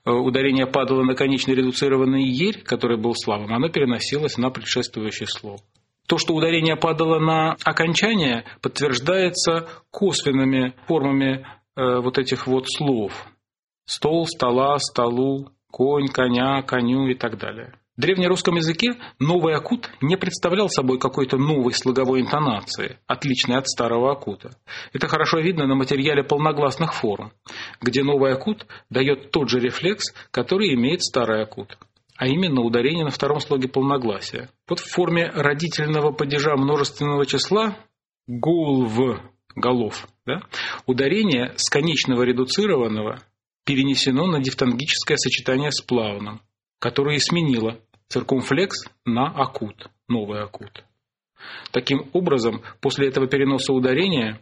Э, 0.06 0.12
ударение 0.12 0.66
падало 0.66 1.04
на 1.04 1.16
конечный 1.16 1.56
редуцированный 1.56 2.24
«ерь», 2.24 2.62
который 2.64 2.98
был 2.98 3.14
слабым, 3.16 3.54
оно 3.54 3.70
переносилось 3.70 4.38
на 4.38 4.50
предшествующий 4.50 5.28
слог. 5.28 5.62
То, 6.08 6.18
что 6.18 6.34
ударение 6.34 6.76
падало 6.76 7.20
на 7.20 7.56
окончание, 7.64 8.46
подтверждается 8.62 9.68
косвенными 9.92 10.74
формами 10.88 11.46
э, 11.76 12.00
вот 12.02 12.18
этих 12.18 12.48
вот 12.48 12.66
слов. 12.68 13.28
Стол, 13.86 14.26
стола, 14.26 14.80
столу, 14.80 15.50
конь, 15.70 16.08
коня, 16.08 16.64
коню 16.64 17.08
и 17.08 17.14
так 17.14 17.38
далее. 17.38 17.74
В 18.00 18.02
древнерусском 18.02 18.56
языке 18.56 18.94
новый 19.20 19.54
акут 19.54 19.90
не 20.00 20.16
представлял 20.16 20.70
собой 20.70 21.00
какой-то 21.00 21.36
новой 21.36 21.74
слоговой 21.74 22.22
интонации, 22.22 22.98
отличной 23.08 23.58
от 23.58 23.68
старого 23.68 24.14
акута. 24.14 24.52
Это 24.94 25.10
хорошо 25.10 25.40
видно 25.40 25.68
на 25.68 25.76
материале 25.76 26.24
полногласных 26.24 26.94
форм, 26.94 27.34
где 27.82 28.02
новый 28.02 28.32
акут 28.32 28.68
дает 28.90 29.32
тот 29.32 29.50
же 29.50 29.60
рефлекс, 29.60 30.14
который 30.32 30.74
имеет 30.76 31.02
старый 31.02 31.44
акут 31.44 31.78
а 32.16 32.28
именно 32.28 32.62
ударение 32.62 33.06
на 33.06 33.12
втором 33.12 33.40
слоге 33.40 33.70
полногласия. 33.70 34.50
Вот 34.68 34.80
в 34.80 34.92
форме 34.92 35.30
родительного 35.34 36.12
падежа 36.12 36.56
множественного 36.58 37.26
числа 37.26 37.78
голв, 38.28 39.22
голов, 39.56 40.08
да, 40.26 40.42
ударение 40.86 41.54
с 41.56 41.70
конечного 41.70 42.24
редуцированного 42.24 43.20
перенесено 43.66 44.28
на 44.28 44.40
дифтонгическое 44.40 45.16
сочетание 45.16 45.72
с 45.72 45.82
плавным, 45.82 46.42
которое 46.80 47.20
сменило 47.20 47.80
циркумфлекс 48.10 48.90
на 49.06 49.28
акут, 49.28 49.90
новый 50.08 50.42
акут. 50.42 50.84
Таким 51.72 52.10
образом, 52.14 52.62
после 52.82 53.08
этого 53.08 53.28
переноса 53.28 53.72
ударения 53.74 54.42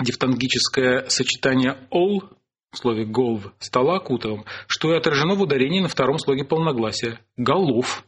дифтонгическое 0.00 1.08
сочетание 1.08 1.86
«ол» 1.90 2.24
в 2.72 2.78
слове 2.78 3.04
«голв» 3.04 3.52
стало 3.58 3.96
акутовым, 3.96 4.44
что 4.66 4.92
и 4.92 4.96
отражено 4.96 5.34
в 5.34 5.42
ударении 5.42 5.80
на 5.80 5.88
втором 5.88 6.18
слоге 6.18 6.44
полногласия– 6.44 7.20
«голов». 7.36 8.04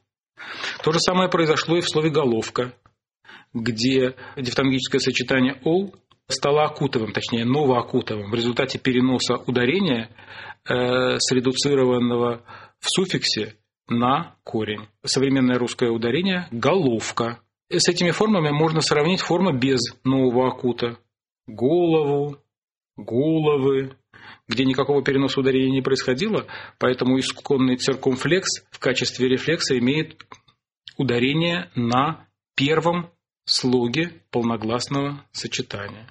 То 0.82 0.92
же 0.92 0.98
самое 0.98 1.28
произошло 1.28 1.76
и 1.76 1.80
в 1.80 1.88
слове 1.88 2.10
«головка», 2.10 2.74
где 3.52 4.16
дифтонгическое 4.36 5.00
сочетание 5.00 5.60
«ол» 5.64 5.94
стало 6.26 6.64
акутовым, 6.64 7.12
точнее 7.12 7.44
новоакутовым 7.44 8.30
в 8.30 8.34
результате 8.34 8.78
переноса 8.78 9.36
ударения 9.36 10.08
э, 10.64 11.18
с 11.18 11.30
редуцированного 11.30 12.42
в 12.80 12.88
суффиксе 12.88 13.56
на 13.88 14.36
корень. 14.44 14.86
Современное 15.04 15.58
русское 15.58 15.90
ударение– 15.90 16.48
головка. 16.50 17.40
С 17.70 17.88
этими 17.88 18.10
формами 18.10 18.50
можно 18.50 18.80
сравнить 18.80 19.20
формы 19.20 19.58
без 19.58 19.80
нового 20.04 20.48
акута. 20.48 20.98
Голову, 21.46 22.38
головы, 22.96 23.96
где 24.48 24.64
никакого 24.64 25.02
переноса 25.02 25.40
ударения 25.40 25.70
не 25.70 25.82
происходило, 25.82 26.46
поэтому 26.78 27.18
исконный 27.18 27.76
циркумфлекс 27.76 28.64
в 28.70 28.78
качестве 28.78 29.28
рефлекса 29.28 29.78
имеет 29.78 30.24
ударение 30.96 31.70
на 31.74 32.26
первом 32.54 33.10
слоге 33.44 34.12
полногласного 34.30 35.24
сочетания. 35.32 36.06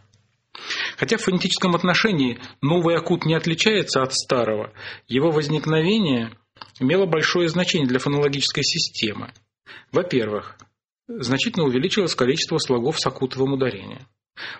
Хотя 0.97 1.17
в 1.17 1.21
фонетическом 1.21 1.75
отношении 1.75 2.39
новый 2.61 2.95
акут 2.95 3.25
не 3.25 3.33
отличается 3.33 4.01
от 4.01 4.13
старого, 4.13 4.71
его 5.07 5.31
возникновение 5.31 6.31
имело 6.83 7.05
большое 7.05 7.49
значение 7.49 7.87
для 7.87 7.99
фонологической 7.99 8.63
системы. 8.63 9.33
Во-первых, 9.91 10.57
значительно 11.07 11.65
увеличилось 11.65 12.15
количество 12.15 12.57
слогов 12.57 12.99
с 12.99 13.05
акутовым 13.05 13.53
ударением. 13.53 14.07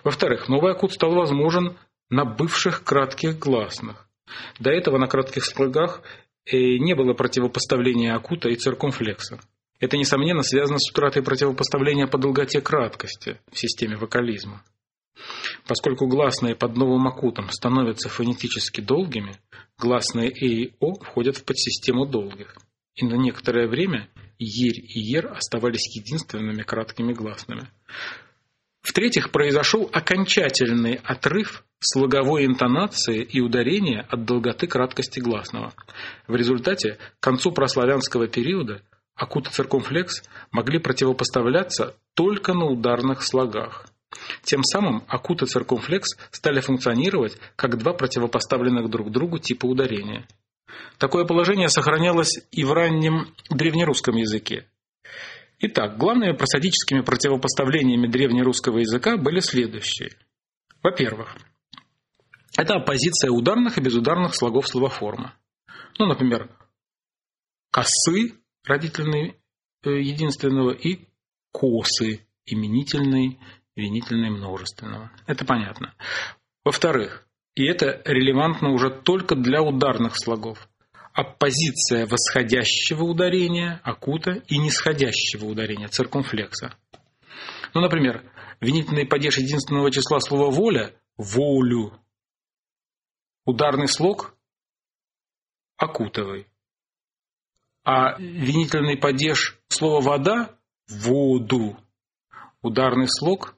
Во-вторых, 0.02 0.48
новый 0.48 0.72
акут 0.72 0.92
стал 0.92 1.14
возможен 1.14 1.76
на 2.10 2.24
бывших 2.24 2.84
кратких 2.84 3.38
гласных. 3.38 4.08
До 4.58 4.70
этого 4.70 4.98
на 4.98 5.06
кратких 5.06 5.44
слогах 5.44 6.02
э, 6.46 6.56
не 6.78 6.94
было 6.94 7.12
противопоставления 7.12 8.14
акута 8.14 8.48
и 8.48 8.56
циркумфлекса. 8.56 9.40
Это, 9.80 9.96
несомненно, 9.96 10.42
связано 10.42 10.78
с 10.78 10.90
утратой 10.90 11.22
противопоставления 11.22 12.06
по 12.06 12.18
долготе 12.18 12.60
краткости 12.60 13.40
в 13.50 13.58
системе 13.58 13.96
вокализма. 13.96 14.62
Поскольку 15.66 16.06
гласные 16.06 16.54
под 16.54 16.76
новым 16.76 17.06
акутом 17.06 17.50
становятся 17.50 18.08
фонетически 18.08 18.80
долгими, 18.80 19.36
гласные 19.78 20.30
«э» 20.30 20.46
и 20.46 20.74
«о» 20.80 20.94
входят 20.94 21.36
в 21.36 21.44
подсистему 21.44 22.06
долгих. 22.06 22.56
И 22.96 23.04
на 23.04 23.14
некоторое 23.14 23.66
время 23.68 24.08
«ерь» 24.38 24.80
и 24.80 25.00
«ер» 25.00 25.32
оставались 25.32 25.96
единственными 25.96 26.62
краткими 26.62 27.12
гласными. 27.12 27.68
В-третьих, 28.82 29.30
произошел 29.30 29.88
окончательный 29.90 31.00
отрыв 31.02 31.64
слоговой 31.80 32.44
интонации 32.44 33.22
и 33.22 33.40
ударения 33.40 34.06
от 34.10 34.26
долготы 34.26 34.66
краткости 34.66 35.20
гласного. 35.20 35.72
В 36.26 36.36
результате 36.36 36.98
к 37.18 37.22
концу 37.22 37.50
прославянского 37.50 38.26
периода 38.26 38.82
акут 39.14 39.48
и 39.48 39.50
циркумфлекс 39.50 40.22
могли 40.50 40.78
противопоставляться 40.78 41.96
только 42.14 42.52
на 42.52 42.66
ударных 42.66 43.22
слогах. 43.22 43.86
Тем 44.42 44.62
самым 44.62 45.04
акут 45.08 45.42
и 45.42 45.46
циркумфлекс 45.46 46.16
стали 46.30 46.60
функционировать 46.60 47.38
как 47.56 47.78
два 47.78 47.92
противопоставленных 47.92 48.88
друг 48.90 49.10
другу 49.10 49.38
типа 49.38 49.66
ударения. 49.66 50.26
Такое 50.98 51.24
положение 51.24 51.68
сохранялось 51.68 52.40
и 52.50 52.64
в 52.64 52.72
раннем 52.72 53.34
древнерусском 53.50 54.16
языке. 54.16 54.66
Итак, 55.58 55.96
главными 55.98 56.32
просадическими 56.32 57.00
противопоставлениями 57.00 58.06
древнерусского 58.06 58.78
языка 58.78 59.16
были 59.16 59.40
следующие. 59.40 60.10
Во-первых, 60.82 61.36
это 62.56 62.74
оппозиция 62.74 63.30
ударных 63.30 63.78
и 63.78 63.80
безударных 63.80 64.34
слогов 64.34 64.68
словоформы. 64.68 65.32
Ну, 65.98 66.06
например, 66.06 66.50
косы 67.70 68.34
родительной 68.64 69.36
э, 69.82 69.90
единственного 69.90 70.72
и 70.72 71.08
косы 71.52 72.26
именительной 72.46 73.38
винительной 73.76 74.30
множественного. 74.30 75.10
Это 75.26 75.44
понятно. 75.44 75.94
Во-вторых, 76.64 77.26
и 77.54 77.64
это 77.64 78.02
релевантно 78.04 78.70
уже 78.70 78.90
только 78.90 79.36
для 79.36 79.62
ударных 79.62 80.16
слогов, 80.16 80.68
оппозиция 81.12 82.06
восходящего 82.06 83.04
ударения, 83.04 83.80
акута, 83.84 84.42
и 84.48 84.58
нисходящего 84.58 85.46
ударения, 85.46 85.88
циркумфлекса. 85.88 86.74
Ну, 87.74 87.80
например, 87.80 88.24
винительный 88.60 89.06
падеж 89.06 89.38
единственного 89.38 89.90
числа 89.90 90.20
слова 90.20 90.50
«воля»– 90.50 90.94
«волю». 91.16 91.92
Ударный 93.44 93.88
слог– 93.88 94.34
акутовый. 95.76 96.46
А 97.84 98.18
винительный 98.18 98.96
падеж 98.96 99.60
слова 99.68 100.00
«вода»– 100.00 100.56
«воду». 100.88 101.76
Ударный 102.62 103.08
слог 103.08 103.54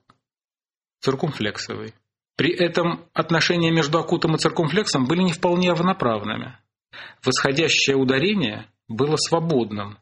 циркумфлексовый. 1.00 1.94
При 2.36 2.52
этом 2.52 3.06
отношения 3.14 3.70
между 3.70 3.98
акутом 3.98 4.34
и 4.34 4.38
циркумфлексом 4.38 5.06
были 5.06 5.22
не 5.22 5.32
вполне 5.32 5.70
равноправными. 5.70 6.58
Восходящее 7.24 7.96
ударение 7.96 8.66
было 8.88 9.16
свободным, 9.16 9.98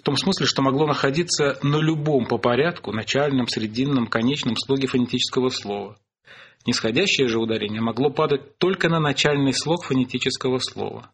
в 0.00 0.02
том 0.02 0.16
смысле, 0.16 0.46
что 0.46 0.62
могло 0.62 0.86
находиться 0.86 1.58
на 1.62 1.76
любом 1.76 2.24
по 2.24 2.38
порядку 2.38 2.90
начальном, 2.90 3.46
срединном, 3.46 4.06
конечном 4.06 4.56
слоге 4.56 4.86
фонетического 4.86 5.50
слова. 5.50 5.98
Нисходящее 6.64 7.28
же 7.28 7.38
ударение 7.38 7.82
могло 7.82 8.08
падать 8.08 8.56
только 8.56 8.88
на 8.88 8.98
начальный 8.98 9.52
слог 9.52 9.84
фонетического 9.84 10.58
слова. 10.58 11.10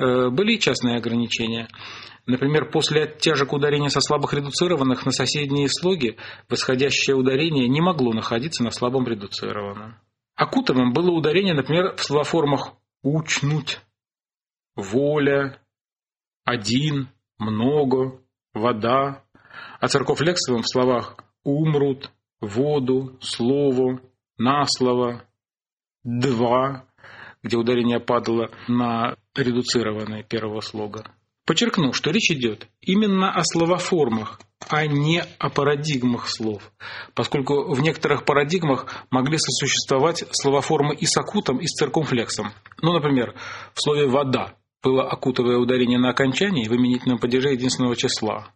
Э, 0.00 0.30
были 0.30 0.56
частные 0.56 0.96
ограничения. 0.96 1.68
Например, 2.24 2.70
после 2.70 3.02
оттяжек 3.02 3.52
ударения 3.52 3.90
со 3.90 4.00
слабых 4.00 4.32
редуцированных 4.32 5.04
на 5.04 5.12
соседние 5.12 5.68
слоги 5.68 6.16
восходящее 6.48 7.16
ударение 7.16 7.68
не 7.68 7.82
могло 7.82 8.14
находиться 8.14 8.64
на 8.64 8.70
слабом 8.70 9.06
редуцированном. 9.06 9.96
Акутовым 10.36 10.94
было 10.94 11.10
ударение, 11.10 11.52
например, 11.52 11.96
в 11.96 12.02
словоформах 12.02 12.72
«учнуть», 13.02 13.80
«воля», 14.74 15.60
«один», 16.44 17.08
«много», 17.38 18.22
«вода», 18.54 19.22
а 19.80 19.88
церковлексовым 19.88 20.62
в 20.62 20.68
словах 20.68 21.16
«умрут», 21.44 22.10
«воду», 22.40 23.18
«слово», 23.20 24.00
«на 24.38 24.64
слово», 24.64 25.24
«два», 26.04 26.86
где 27.42 27.56
ударение 27.56 28.00
падало 28.00 28.50
на 28.68 29.16
редуцированное 29.34 30.22
первого 30.22 30.60
слога. 30.60 31.04
Подчеркну, 31.46 31.92
что 31.92 32.10
речь 32.10 32.30
идет 32.30 32.68
именно 32.80 33.32
о 33.32 33.42
словоформах, 33.42 34.40
а 34.68 34.86
не 34.86 35.22
о 35.38 35.50
парадигмах 35.50 36.28
слов, 36.28 36.70
поскольку 37.14 37.74
в 37.74 37.80
некоторых 37.80 38.24
парадигмах 38.24 39.04
могли 39.10 39.36
сосуществовать 39.38 40.24
словоформы 40.30 40.94
и 40.94 41.06
с 41.06 41.16
акутом, 41.16 41.58
и 41.58 41.66
с 41.66 41.72
циркумфлексом. 41.72 42.52
Ну, 42.82 42.92
например, 42.92 43.34
в 43.74 43.82
слове 43.82 44.06
«вода» 44.06 44.54
было 44.82 45.10
акутовое 45.10 45.56
ударение 45.56 45.98
на 45.98 46.10
окончании 46.10 46.68
в 46.68 46.76
именительном 46.76 47.18
падеже 47.18 47.50
единственного 47.50 47.96
числа, 47.96 48.54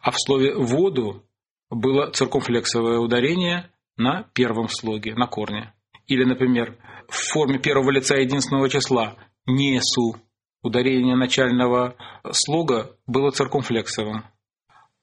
а 0.00 0.10
в 0.10 0.16
слове 0.18 0.54
«воду» 0.54 1.24
было 1.70 2.10
циркумфлексовое 2.10 2.98
ударение 2.98 3.70
на 3.96 4.24
первом 4.34 4.68
слоге, 4.68 5.14
на 5.14 5.26
корне. 5.26 5.72
Или, 6.06 6.24
например, 6.24 6.76
в 7.10 7.32
форме 7.32 7.58
первого 7.58 7.90
лица 7.90 8.16
единственного 8.16 8.68
числа 8.68 9.16
«несу» 9.46 10.16
ударение 10.62 11.16
начального 11.16 11.96
слога 12.30 12.96
было 13.06 13.30
циркумфлексовым, 13.30 14.24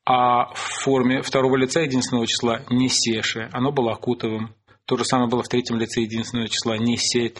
а 0.06 0.54
в 0.54 0.58
форме 0.58 1.22
второго 1.22 1.58
лица 1.58 1.82
единственного 1.82 2.28
числа 2.28 2.62
«несеше» 2.70 3.50
оно 3.52 3.72
было 3.72 3.94
акутовым. 3.94 4.56
То 4.86 4.96
же 4.96 5.04
самое 5.04 5.30
было 5.30 5.44
в 5.44 5.50
третьем 5.50 5.78
лице 5.78 6.02
единственного 6.02 6.48
числа 6.48 6.78
«несеть» 6.78 7.40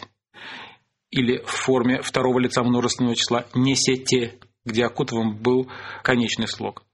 или 1.10 1.38
в 1.38 1.50
форме 1.50 2.02
второго 2.02 2.38
лица 2.38 2.62
множественного 2.62 3.16
числа 3.16 3.46
«несете», 3.54 4.38
где 4.66 4.84
акутовым 4.84 5.38
был 5.38 5.70
конечный 6.02 6.46
слог. 6.46 6.84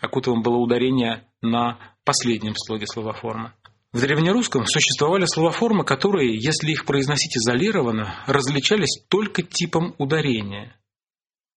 Акутовым 0.00 0.42
было 0.42 0.58
ударение 0.58 1.24
на 1.42 1.78
последнем 2.04 2.54
слоге 2.56 2.86
словоформы. 2.86 3.52
В 3.92 4.00
древнерусском 4.00 4.66
существовали 4.66 5.24
словоформы, 5.26 5.84
которые, 5.84 6.36
если 6.36 6.70
их 6.70 6.84
произносить 6.84 7.36
изолированно, 7.36 8.22
различались 8.26 9.02
только 9.08 9.42
типом 9.42 9.96
ударения, 9.98 10.80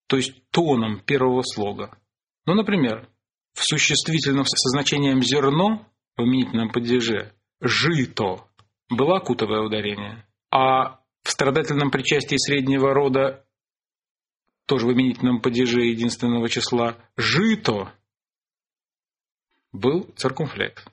то 0.07 0.17
есть 0.17 0.49
тоном 0.49 0.99
первого 0.99 1.43
слога. 1.43 1.95
Ну, 2.47 2.55
например, 2.55 3.07
в 3.53 3.63
существительном 3.63 4.45
со 4.45 4.69
значением 4.69 5.21
«зерно» 5.21 5.87
в 6.17 6.23
именительном 6.23 6.71
падеже 6.71 7.33
«жито» 7.61 8.47
было 8.89 9.17
акутовое 9.17 9.61
ударение, 9.61 10.27
а 10.49 11.01
в 11.23 11.29
страдательном 11.29 11.91
причастии 11.91 12.37
среднего 12.37 12.95
рода, 12.95 13.45
тоже 14.65 14.87
в 14.87 14.93
именительном 14.93 15.39
падеже 15.39 15.81
единственного 15.81 16.49
числа 16.49 16.97
«жито» 17.15 17.93
был 19.71 20.11
циркумфлекс. 20.15 20.83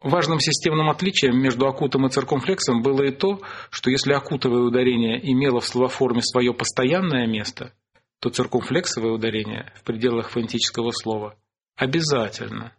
Важным 0.00 0.38
системным 0.38 0.90
отличием 0.90 1.36
между 1.40 1.66
акутом 1.66 2.06
и 2.06 2.10
циркумфлексом 2.10 2.82
было 2.82 3.02
и 3.02 3.10
то, 3.10 3.40
что 3.70 3.90
если 3.90 4.12
акутовое 4.12 4.62
ударение 4.62 5.20
имело 5.32 5.60
в 5.60 5.66
словоформе 5.66 6.22
свое 6.22 6.54
постоянное 6.54 7.26
место, 7.26 7.72
то 8.20 8.30
циркумфлексовое 8.30 9.10
ударение 9.10 9.72
в 9.74 9.82
пределах 9.82 10.30
фонетического 10.30 10.92
слова 10.92 11.36
обязательно 11.76 12.72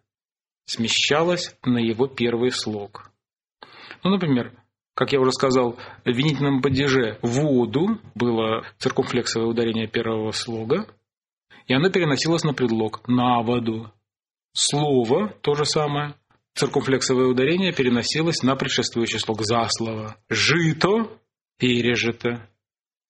смещалось 0.66 1.56
на 1.66 1.78
его 1.78 2.08
первый 2.08 2.52
слог. 2.52 3.12
Ну, 4.04 4.12
например, 4.12 4.54
как 4.94 5.12
я 5.12 5.20
уже 5.20 5.32
сказал, 5.32 5.78
в 6.06 6.10
винительном 6.10 6.62
падеже 6.62 7.20
«воду» 7.22 8.00
было 8.16 8.66
циркумфлексовое 8.78 9.48
ударение 9.48 9.88
первого 9.88 10.32
слога, 10.32 10.88
и 11.68 11.74
оно 11.74 11.90
переносилось 11.90 12.44
на 12.44 12.54
предлог 12.54 13.08
«на 13.08 13.42
воду». 13.42 13.92
Слово– 14.54 15.34
то 15.42 15.54
же 15.54 15.66
самое. 15.66 16.16
Циркумфлексовое 16.56 17.28
ударение 17.28 17.72
переносилось 17.74 18.44
на 18.44 18.56
предшествующий 18.56 19.20
слог 19.20 19.42
«заслово». 19.42 20.18
«Жито»– 20.30 21.20
пережито, 21.58 22.50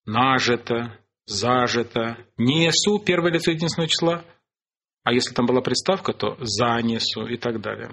«нажито», 0.05 0.99
«зажито», 1.25 2.17
«несу»– 2.37 2.99
первое 3.05 3.31
лицо 3.31 3.51
единственного 3.51 3.89
числа, 3.89 4.25
а 5.03 5.13
если 5.13 5.33
там 5.33 5.45
была 5.45 5.61
приставка, 5.61 6.13
то 6.13 6.37
«занесу» 6.41 7.25
и 7.25 7.37
так 7.37 7.61
далее. 7.61 7.91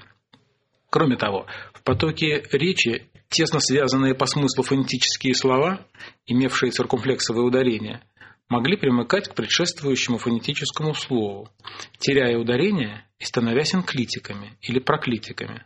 Кроме 0.90 1.16
того, 1.16 1.46
в 1.72 1.82
потоке 1.82 2.42
речи 2.52 3.10
тесно 3.28 3.60
связанные 3.60 4.14
по 4.14 4.26
смыслу 4.26 4.62
фонетические 4.62 5.34
слова, 5.34 5.86
имевшие 6.26 6.70
циркумфлексовое 6.70 7.42
ударение, 7.42 8.02
могли 8.48 8.76
примыкать 8.76 9.28
к 9.28 9.34
предшествующему 9.34 10.18
фонетическому 10.18 10.94
слову, 10.94 11.48
теряя 11.98 12.38
ударение 12.38 13.06
и 13.18 13.24
становясь 13.24 13.74
инклитиками 13.74 14.56
или 14.62 14.78
проклитиками. 14.78 15.64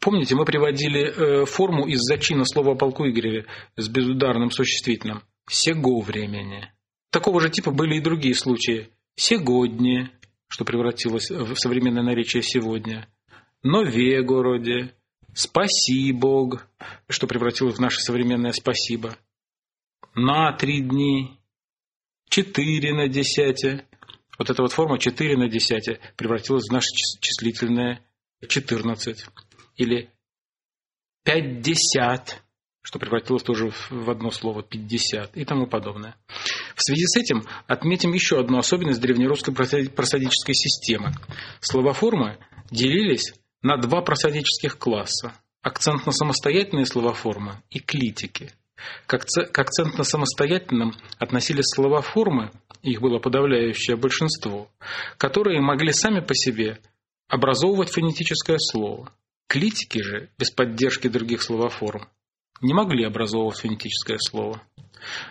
Помните, 0.00 0.34
мы 0.34 0.44
приводили 0.44 1.02
э, 1.02 1.44
форму 1.44 1.86
из 1.86 2.00
зачина 2.00 2.44
слова 2.44 2.72
о 2.72 2.74
полку 2.74 3.08
Игореве 3.08 3.46
с 3.76 3.88
безударным 3.88 4.50
существительным 4.50 5.22
«сего 5.48 6.00
времени». 6.00 6.72
Такого 7.10 7.40
же 7.40 7.50
типа 7.50 7.70
были 7.70 7.96
и 7.96 8.00
другие 8.00 8.34
случаи. 8.34 8.90
«Сегодня», 9.14 10.10
что 10.48 10.64
превратилось 10.64 11.30
в 11.30 11.54
современное 11.54 12.02
наречие 12.02 12.42
«сегодня», 12.42 13.06
«новегороде», 13.62 14.94
«спаси 15.34 16.10
Бог», 16.12 16.66
что 17.08 17.26
превратилось 17.28 17.76
в 17.76 17.80
наше 17.80 18.00
современное 18.00 18.52
«спасибо», 18.52 19.16
«на 20.14 20.52
три 20.52 20.80
дни», 20.80 21.38
«четыре 22.32 22.94
на 22.94 23.08
десяте», 23.08 23.84
вот 24.38 24.50
эта 24.50 24.62
вот 24.62 24.72
форма 24.72 24.98
4 24.98 25.36
на 25.36 25.48
10 25.48 26.00
превратилась 26.16 26.68
в 26.68 26.72
наше 26.72 26.88
числительное 27.20 28.04
14. 28.48 29.26
Или 29.76 30.10
50, 31.24 32.42
что 32.82 32.98
превратилось 32.98 33.42
тоже 33.42 33.70
в 33.90 34.10
одно 34.10 34.30
слово 34.30 34.62
50 34.62 35.36
и 35.36 35.44
тому 35.44 35.66
подобное. 35.66 36.16
В 36.74 36.82
связи 36.82 37.06
с 37.06 37.16
этим 37.16 37.44
отметим 37.66 38.12
еще 38.14 38.40
одну 38.40 38.58
особенность 38.58 39.00
древнерусской 39.00 39.54
просадической 39.54 40.54
системы. 40.54 41.12
Словоформы 41.60 42.38
делились 42.70 43.34
на 43.62 43.76
два 43.76 44.00
просадических 44.00 44.78
класса– 44.78 45.34
акцентно-самостоятельные 45.62 46.86
словоформы 46.86 47.62
и 47.70 47.78
клитики– 47.78 48.50
к 49.06 49.14
акцентно-самостоятельным 49.58 50.92
относились 51.18 51.66
словоформы, 51.74 52.50
их 52.82 53.00
было 53.00 53.18
подавляющее 53.18 53.96
большинство, 53.96 54.68
которые 55.18 55.60
могли 55.60 55.92
сами 55.92 56.20
по 56.20 56.34
себе 56.34 56.78
образовывать 57.28 57.90
фонетическое 57.90 58.58
слово. 58.58 59.12
Клитики 59.46 60.02
же, 60.02 60.30
без 60.38 60.50
поддержки 60.50 61.08
других 61.08 61.42
словоформ, 61.42 62.08
не 62.60 62.74
могли 62.74 63.04
образовывать 63.04 63.58
фонетическое 63.58 64.18
слово. 64.18 64.62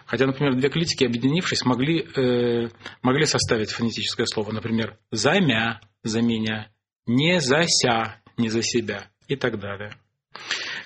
Хотя, 0.06 0.26
например, 0.28 0.56
две 0.56 0.70
клитики, 0.70 1.06
объединившись, 1.06 1.64
могли, 1.64 2.06
э, 2.16 2.70
могли 3.02 3.26
составить 3.26 3.72
фонетическое 3.72 4.26
слово. 4.26 4.52
Например, 4.52 4.98
«замя»– 5.12 5.80
«за 6.04 6.22
меня», 6.22 6.70
«не 7.06 7.40
за 7.40 7.64
ся», 7.68 8.22
«не 8.38 8.50
за 8.50 8.62
себя» 8.62 9.10
и 9.28 9.36
так 9.36 9.60
далее. 9.60 9.94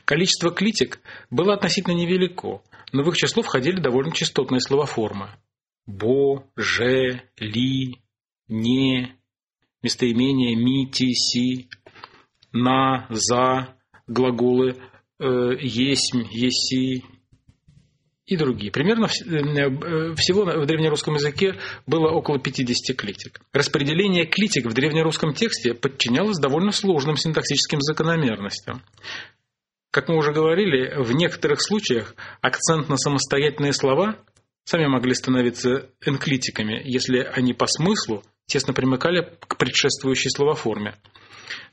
Количество 0.06 0.52
клитик 0.52 1.00
было 1.30 1.54
относительно 1.54 1.94
невелико, 1.94 2.62
но 2.94 3.04
в 3.04 3.10
их 3.10 3.18
число 3.18 3.42
входили 3.42 3.80
довольно 3.82 4.14
частотные 4.14 4.62
словоформы. 4.62 5.30
Бо, 5.88 6.46
же, 6.56 7.22
ли, 7.40 8.02
не, 8.48 9.16
местоимения 9.82 10.56
ми, 10.56 10.90
ти, 10.92 11.14
си, 11.14 11.70
на, 12.52 13.08
за, 13.10 13.76
глаголы 14.08 14.76
э, 15.20 15.26
есмь, 15.60 16.24
еси 16.32 17.04
и 18.26 18.38
другие. 18.38 18.72
Примерно 18.72 19.06
э, 19.06 20.16
всего 20.16 20.46
в 20.46 20.66
древнерусском 20.66 21.16
языке 21.16 21.56
было 21.86 22.10
около 22.10 22.40
50 22.40 22.96
клитик. 22.98 23.42
Распределение 23.54 24.26
клитик 24.26 24.66
в 24.66 24.74
древнерусском 24.74 25.34
тексте 25.34 25.74
подчинялось 25.74 26.40
довольно 26.40 26.72
сложным 26.72 27.18
синтаксическим 27.18 27.82
закономерностям. 27.82 28.82
Как 29.96 30.10
мы 30.10 30.18
уже 30.18 30.34
говорили, 30.34 30.94
в 31.02 31.14
некоторых 31.14 31.62
случаях 31.62 32.16
акцентно-самостоятельные 32.42 33.72
слова 33.72 34.18
сами 34.66 34.88
могли 34.88 35.14
становиться 35.14 35.90
энклитиками, 36.06 36.82
если 36.84 37.20
они 37.20 37.54
по 37.54 37.66
смыслу 37.66 38.22
тесно 38.46 38.74
примыкали 38.74 39.38
к 39.48 39.56
предшествующей 39.56 40.30
словоформе. 40.32 40.96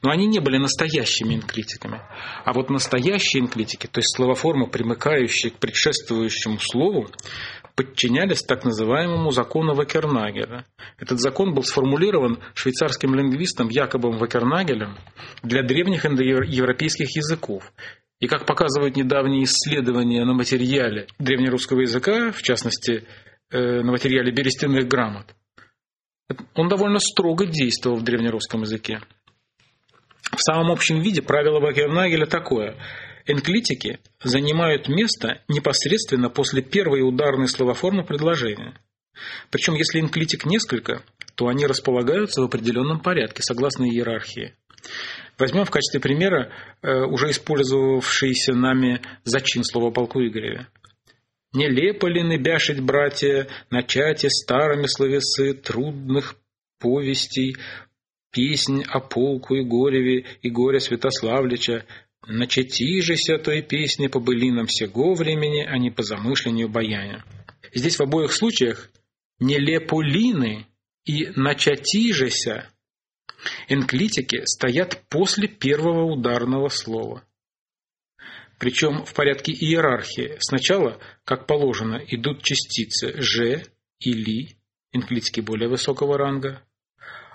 Но 0.02 0.12
они 0.12 0.28
не 0.28 0.38
были 0.38 0.58
настоящими 0.58 1.34
инклитиками. 1.34 2.00
А 2.44 2.52
вот 2.52 2.70
настоящие 2.70 3.42
инклитики, 3.42 3.88
то 3.88 3.98
есть 3.98 4.14
словоформы, 4.14 4.68
примыкающие 4.68 5.50
к 5.50 5.58
предшествующему 5.58 6.60
слову, 6.60 7.08
подчинялись 7.74 8.42
так 8.42 8.64
называемому 8.64 9.32
закону 9.32 9.74
Вакернагеля. 9.74 10.64
Этот 10.96 11.18
закон 11.18 11.54
был 11.54 11.64
сформулирован 11.64 12.38
швейцарским 12.54 13.16
лингвистом 13.16 13.68
Якобом 13.68 14.18
Вакернагелем 14.18 14.96
для 15.42 15.64
древних 15.64 16.06
индоевропейских 16.06 17.16
языков 17.16 17.72
и 18.22 18.28
как 18.28 18.46
показывают 18.46 18.94
недавние 18.94 19.42
исследования 19.42 20.24
на 20.24 20.32
материале 20.32 21.08
древнерусского 21.18 21.80
языка, 21.80 22.30
в 22.30 22.40
частности, 22.40 23.04
э, 23.50 23.82
на 23.82 23.90
материале 23.90 24.30
берестяных 24.30 24.86
грамот, 24.86 25.34
он 26.54 26.68
довольно 26.68 27.00
строго 27.00 27.46
действовал 27.46 27.96
в 27.96 28.04
древнерусском 28.04 28.60
языке. 28.62 29.00
В 30.30 30.40
самом 30.40 30.70
общем 30.70 31.00
виде 31.00 31.20
правило 31.20 31.58
Бакернагеля 31.58 32.26
такое. 32.26 32.76
Энклитики 33.26 33.98
занимают 34.22 34.88
место 34.88 35.42
непосредственно 35.48 36.30
после 36.30 36.62
первой 36.62 37.02
ударной 37.02 37.48
словоформы 37.48 38.04
предложения. 38.04 38.78
Причем, 39.50 39.74
если 39.74 39.98
энклитик 39.98 40.46
несколько, 40.46 41.02
то 41.34 41.48
они 41.48 41.66
располагаются 41.66 42.40
в 42.40 42.44
определенном 42.44 43.00
порядке, 43.00 43.42
согласно 43.42 43.82
иерархии. 43.82 44.54
Возьмем 45.38 45.64
в 45.64 45.70
качестве 45.70 46.00
примера 46.00 46.52
э, 46.82 47.04
уже 47.04 47.30
использовавшийся 47.30 48.54
нами 48.54 49.00
зачин 49.24 49.64
слова 49.64 49.90
полку 49.90 50.20
Игореве. 50.20 50.66
«Не 51.52 51.68
лепо 51.68 52.06
ли 52.06 52.22
небяшить, 52.22 52.80
братья, 52.80 53.46
начате 53.70 54.28
старыми 54.30 54.86
словесы 54.86 55.54
трудных 55.54 56.36
повестей, 56.78 57.56
песнь 58.30 58.84
о 58.88 59.00
полку 59.00 59.54
и 59.56 59.64
гореве 59.64 60.24
и 60.40 60.50
горе 60.50 60.80
Святославлича, 60.80 61.84
начатижися 62.26 63.38
той 63.38 63.62
песни 63.62 64.06
по 64.06 64.20
былинам 64.20 64.66
всего 64.66 65.14
времени, 65.14 65.66
а 65.66 65.76
не 65.78 65.90
по 65.90 66.02
замышлению 66.02 66.68
баяня». 66.68 67.24
Здесь 67.74 67.98
в 67.98 68.02
обоих 68.02 68.32
случаях 68.32 68.90
не 69.38 69.58
лепулины 69.58 70.66
и 71.04 71.28
начатижися 71.36 72.68
Энклитики 73.68 74.42
стоят 74.44 75.02
после 75.08 75.48
первого 75.48 76.04
ударного 76.04 76.68
слова. 76.68 77.24
Причем 78.58 79.04
в 79.04 79.12
порядке 79.14 79.52
иерархии. 79.52 80.36
Сначала, 80.38 81.00
как 81.24 81.46
положено, 81.46 81.96
идут 81.96 82.42
частицы 82.42 83.20
«ж» 83.20 83.64
и 83.98 84.12
«ли», 84.12 84.56
энклитики 84.92 85.40
более 85.40 85.68
высокого 85.68 86.16
ранга, 86.16 86.62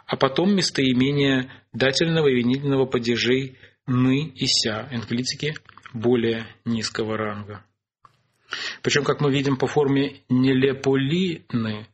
а 0.06 0.16
потом 0.16 0.56
местоимения 0.56 1.52
дательного 1.74 2.30
и 2.30 2.36
винительного 2.36 2.86
падежей 2.86 3.58
«ны» 3.86 4.28
и 4.28 4.46
«ся», 4.48 4.88
энклитики 4.92 5.56
более 5.94 6.48
низкого 6.64 7.18
ранга. 7.18 7.66
Причем, 8.82 9.04
как 9.04 9.20
мы 9.20 9.32
видим 9.32 9.58
по 9.58 9.68
форме 9.68 10.22
«нелеполины», 10.30 11.88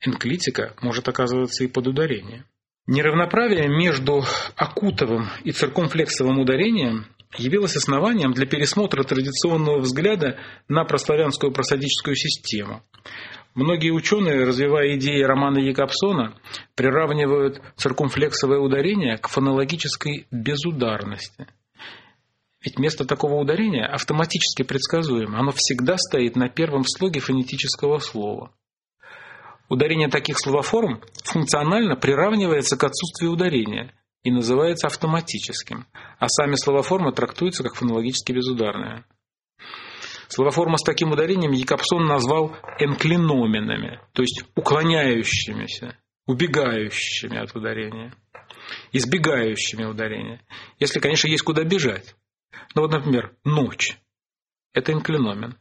энклитика 0.00 0.74
может 0.80 1.08
оказываться 1.08 1.64
и 1.64 1.68
под 1.68 1.88
ударением. 1.88 2.46
Неравноправие 2.88 3.68
между 3.68 4.24
акутовым 4.56 5.28
и 5.44 5.52
циркумфлексовым 5.52 6.40
ударением 6.40 7.06
явилось 7.38 7.76
основанием 7.76 8.32
для 8.32 8.44
пересмотра 8.44 9.04
традиционного 9.04 9.78
взгляда 9.78 10.38
на 10.66 10.84
прославянскую 10.84 11.52
просадическую 11.52 12.16
систему. 12.16 12.82
Многие 13.54 13.90
ученые, 13.90 14.44
развивая 14.44 14.96
идеи 14.96 15.22
романа 15.22 15.58
Якобсона, 15.58 16.34
приравнивают 16.74 17.62
циркумфлексовое 17.76 18.58
ударение 18.58 19.16
к 19.16 19.28
фонологической 19.28 20.26
безударности. 20.32 21.46
Ведь 22.64 22.78
место 22.80 23.04
такого 23.04 23.34
ударения 23.34 23.86
автоматически 23.86 24.62
предсказуемо. 24.62 25.38
Оно 25.38 25.52
всегда 25.54 25.96
стоит 25.98 26.34
на 26.34 26.48
первом 26.48 26.84
слоге 26.84 27.20
фонетического 27.20 27.98
слова. 27.98 28.52
Ударение 29.68 30.08
таких 30.08 30.38
словоформ 30.38 31.02
функционально 31.24 31.96
приравнивается 31.96 32.76
к 32.76 32.84
отсутствию 32.84 33.32
ударения 33.32 33.94
и 34.22 34.30
называется 34.30 34.86
автоматическим, 34.86 35.86
а 36.18 36.28
сами 36.28 36.54
словоформы 36.54 37.12
трактуются 37.12 37.62
как 37.62 37.74
фонологически 37.74 38.32
безударные. 38.32 39.04
Словоформа 40.28 40.78
с 40.78 40.82
таким 40.82 41.12
ударением 41.12 41.52
Якобсон 41.52 42.06
назвал 42.06 42.56
энклиноменами, 42.78 44.00
то 44.12 44.22
есть 44.22 44.44
уклоняющимися, 44.54 45.98
убегающими 46.26 47.38
от 47.38 47.54
ударения, 47.54 48.14
избегающими 48.92 49.84
ударения, 49.84 50.40
если, 50.78 51.00
конечно, 51.00 51.28
есть 51.28 51.42
куда 51.42 51.64
бежать. 51.64 52.14
Ну 52.74 52.82
вот, 52.82 52.92
например, 52.92 53.36
ночь– 53.44 53.98
это 54.72 54.92
энклиномен. 54.92 55.58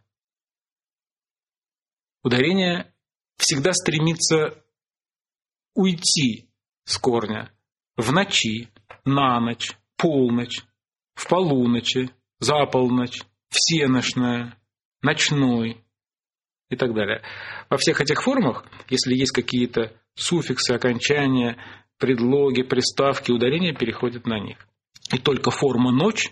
Ударение 2.24 2.91
всегда 3.42 3.74
стремится 3.74 4.64
уйти 5.74 6.48
с 6.86 6.98
корня 6.98 7.52
в 7.98 8.12
ночи, 8.12 8.70
на 9.04 9.40
ночь, 9.40 9.72
полночь, 9.98 10.62
в 11.16 11.28
полуночи, 11.28 12.12
за 12.40 12.66
полночь, 12.66 13.22
всеношная, 13.50 14.58
ночной 15.02 15.84
и 16.70 16.76
так 16.76 16.94
далее. 16.94 17.24
Во 17.70 17.78
всех 17.78 18.00
этих 18.00 18.22
формах, 18.22 18.66
если 18.90 19.16
есть 19.16 19.32
какие-то 19.32 19.92
суффиксы, 20.14 20.72
окончания, 20.72 21.58
предлоги, 21.98 22.62
приставки, 22.62 23.32
ударения 23.32 23.74
переходят 23.74 24.26
на 24.26 24.40
них. 24.40 24.58
И 25.12 25.18
только 25.18 25.50
форма 25.50 25.92
«ночь» 25.92 26.32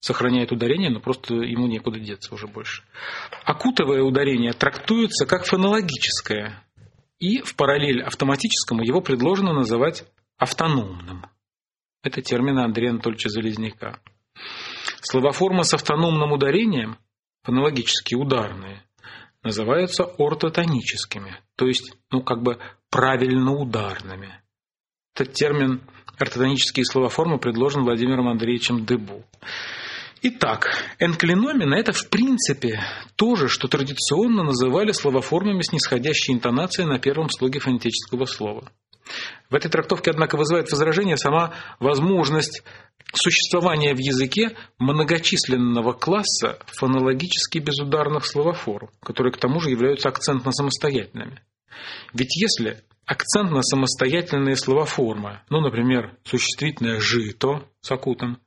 сохраняет 0.00 0.50
ударение, 0.50 0.90
но 0.90 1.00
просто 1.00 1.34
ему 1.34 1.66
некуда 1.66 1.98
деться 2.00 2.34
уже 2.34 2.46
больше. 2.46 2.82
Акутовое 3.44 4.02
ударение 4.02 4.52
трактуется 4.52 5.26
как 5.26 5.44
фонологическое, 5.44 6.64
и 7.18 7.42
в 7.42 7.54
параллель 7.54 8.02
автоматическому 8.02 8.82
его 8.82 9.00
предложено 9.02 9.52
называть 9.52 10.04
автономным. 10.38 11.26
Это 12.02 12.22
термин 12.22 12.58
Андрея 12.58 12.90
Анатольевича 12.90 13.28
Залезняка. 13.28 14.00
Словоформы 15.02 15.64
с 15.64 15.74
автономным 15.74 16.32
ударением, 16.32 16.96
фонологически 17.42 18.14
ударные, 18.14 18.82
называются 19.42 20.04
ортотоническими, 20.04 21.36
то 21.56 21.66
есть, 21.66 21.94
ну, 22.10 22.22
как 22.22 22.42
бы 22.42 22.58
правильно 22.90 23.52
ударными. 23.52 24.40
Этот 25.14 25.34
термин 25.34 25.82
ортотонические 26.18 26.84
словоформы 26.84 27.38
предложен 27.38 27.82
Владимиром 27.82 28.28
Андреевичем 28.28 28.84
Дебу. 28.84 29.24
Итак, 30.22 30.68
энклиномина– 30.98 31.74
это 31.76 31.92
в 31.92 32.10
принципе 32.10 32.80
то 33.16 33.36
же, 33.36 33.48
что 33.48 33.68
традиционно 33.68 34.42
называли 34.42 34.92
словоформами 34.92 35.62
с 35.62 35.72
нисходящей 35.72 36.34
интонацией 36.34 36.86
на 36.86 36.98
первом 36.98 37.30
слоге 37.30 37.58
фонетического 37.58 38.26
слова. 38.26 38.70
В 39.48 39.54
этой 39.54 39.70
трактовке, 39.70 40.10
однако, 40.10 40.36
вызывает 40.36 40.70
возражение 40.70 41.16
сама 41.16 41.54
возможность 41.78 42.62
существования 43.14 43.94
в 43.94 43.98
языке 43.98 44.56
многочисленного 44.78 45.94
класса 45.94 46.58
фонологически 46.66 47.58
безударных 47.58 48.26
словоформ, 48.26 48.90
которые 49.02 49.32
к 49.32 49.38
тому 49.38 49.58
же 49.60 49.70
являются 49.70 50.10
акцентно-самостоятельными. 50.10 51.40
Ведь 52.12 52.36
если 52.36 52.82
акцентно-самостоятельные 53.06 54.54
словоформы, 54.54 55.40
ну, 55.48 55.60
например, 55.60 56.14
существительное 56.24 57.00
«жито» 57.00 57.64
с 57.80 57.90
акутом, 57.90 58.38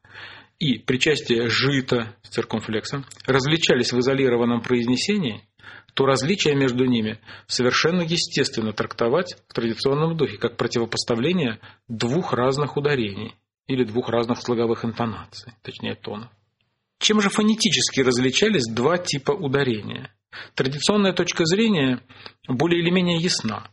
и 0.63 0.77
причастие 0.77 1.49
жита 1.49 2.15
с 2.21 2.29
циркумфлексом 2.29 3.05
различались 3.25 3.91
в 3.91 3.99
изолированном 3.99 4.61
произнесении, 4.61 5.43
то 5.93 6.05
различия 6.05 6.55
между 6.55 6.85
ними 6.85 7.19
совершенно 7.47 8.01
естественно 8.01 8.71
трактовать 8.71 9.35
в 9.49 9.53
традиционном 9.53 10.15
духе 10.15 10.37
как 10.37 10.55
противопоставление 10.55 11.59
двух 11.89 12.31
разных 12.31 12.77
ударений 12.77 13.35
или 13.67 13.83
двух 13.83 14.07
разных 14.07 14.41
слоговых 14.41 14.85
интонаций, 14.85 15.51
точнее 15.61 15.95
тонов. 15.95 16.29
Чем 16.99 17.19
же 17.19 17.29
фонетически 17.29 17.99
различались 17.99 18.63
два 18.73 18.97
типа 18.97 19.31
ударения? 19.31 20.15
Традиционная 20.55 21.11
точка 21.11 21.43
зрения 21.45 22.01
более 22.47 22.81
или 22.81 22.89
менее 22.89 23.17
ясна. 23.17 23.67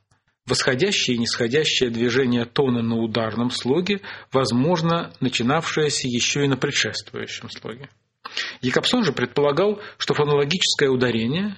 Восходящее 0.50 1.14
и 1.14 1.20
нисходящее 1.20 1.90
движение 1.90 2.44
тона 2.44 2.82
на 2.82 2.96
ударном 2.96 3.52
слоге, 3.52 4.00
возможно, 4.32 5.12
начинавшееся 5.20 6.08
еще 6.08 6.44
и 6.44 6.48
на 6.48 6.56
предшествующем 6.56 7.48
слоге. 7.50 7.88
Якобсон 8.60 9.04
же 9.04 9.12
предполагал, 9.12 9.80
что 9.96 10.12
фонологическое 10.12 10.90
ударение, 10.90 11.56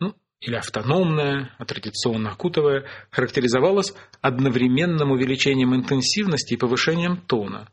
ну, 0.00 0.14
или 0.40 0.56
автономное, 0.56 1.54
а 1.56 1.64
традиционно 1.64 2.32
окутовое, 2.32 2.84
характеризовалось 3.10 3.94
одновременным 4.20 5.10
увеличением 5.10 5.74
интенсивности 5.74 6.52
и 6.52 6.58
повышением 6.58 7.16
тона. 7.16 7.70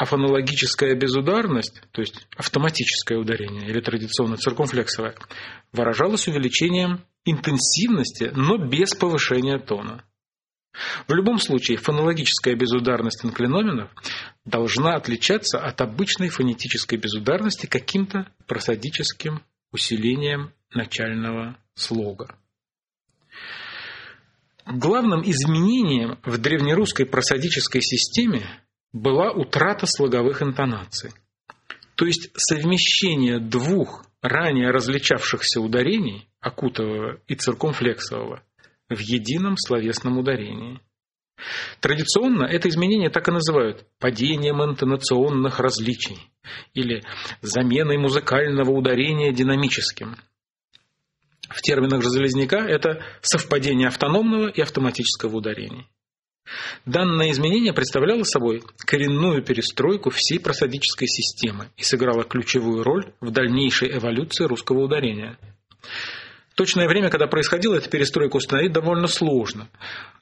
А 0.00 0.06
фонологическая 0.06 0.94
безударность, 0.94 1.82
то 1.92 2.00
есть 2.00 2.26
автоматическое 2.34 3.18
ударение 3.18 3.68
или 3.68 3.82
традиционно 3.82 4.38
циркумфлексовое, 4.38 5.14
выражалась 5.72 6.26
увеличением 6.26 7.04
интенсивности, 7.26 8.32
но 8.34 8.56
без 8.56 8.94
повышения 8.94 9.58
тона. 9.58 10.02
В 11.06 11.12
любом 11.12 11.38
случае, 11.38 11.76
фонологическая 11.76 12.54
безударность 12.54 13.26
инклиноменов 13.26 13.90
должна 14.46 14.94
отличаться 14.94 15.60
от 15.60 15.82
обычной 15.82 16.30
фонетической 16.30 16.96
безударности 16.96 17.66
каким-то 17.66 18.26
просадическим 18.46 19.42
усилением 19.70 20.54
начального 20.72 21.58
слога. 21.74 22.38
Главным 24.64 25.20
изменением 25.24 26.18
в 26.24 26.38
древнерусской 26.38 27.04
просадической 27.04 27.82
системе 27.82 28.46
была 28.92 29.30
утрата 29.30 29.86
слоговых 29.86 30.42
интонаций, 30.42 31.12
то 31.94 32.06
есть 32.06 32.30
совмещение 32.34 33.38
двух 33.38 34.06
ранее 34.22 34.70
различавшихся 34.70 35.60
ударений 35.60 36.28
акутового 36.40 37.20
и 37.26 37.34
циркумфлексового 37.34 38.42
в 38.88 38.98
едином 38.98 39.56
словесном 39.56 40.18
ударении. 40.18 40.80
Традиционно 41.80 42.44
это 42.44 42.68
изменение 42.68 43.08
так 43.08 43.28
и 43.28 43.32
называют 43.32 43.86
падением 43.98 44.62
интонационных 44.62 45.58
различий 45.58 46.18
или 46.74 47.02
заменой 47.40 47.96
музыкального 47.96 48.70
ударения 48.70 49.32
динамическим. 49.32 50.16
В 51.48 51.62
терминах 51.62 52.02
же 52.02 52.10
Железняка 52.10 52.58
это 52.58 53.02
совпадение 53.22 53.88
автономного 53.88 54.48
и 54.48 54.60
автоматического 54.60 55.36
ударений. 55.36 55.88
Данное 56.84 57.30
изменение 57.30 57.72
представляло 57.72 58.24
собой 58.24 58.62
коренную 58.78 59.42
перестройку 59.44 60.10
всей 60.10 60.40
просадической 60.40 61.06
системы 61.06 61.68
и 61.76 61.82
сыграло 61.82 62.24
ключевую 62.24 62.82
роль 62.82 63.12
в 63.20 63.30
дальнейшей 63.30 63.96
эволюции 63.96 64.44
русского 64.44 64.80
ударения. 64.80 65.38
Точное 66.54 66.88
время, 66.88 67.10
когда 67.10 67.26
происходила 67.26 67.76
эта 67.76 67.88
перестройка, 67.88 68.36
установить 68.36 68.72
довольно 68.72 69.06
сложно. 69.06 69.68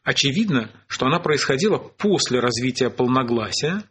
Очевидно, 0.05 0.71
что 0.87 1.07
она 1.07 1.19
происходила 1.19 1.79
после 1.79 2.41
развития 2.41 2.91
полногласия 2.91 3.83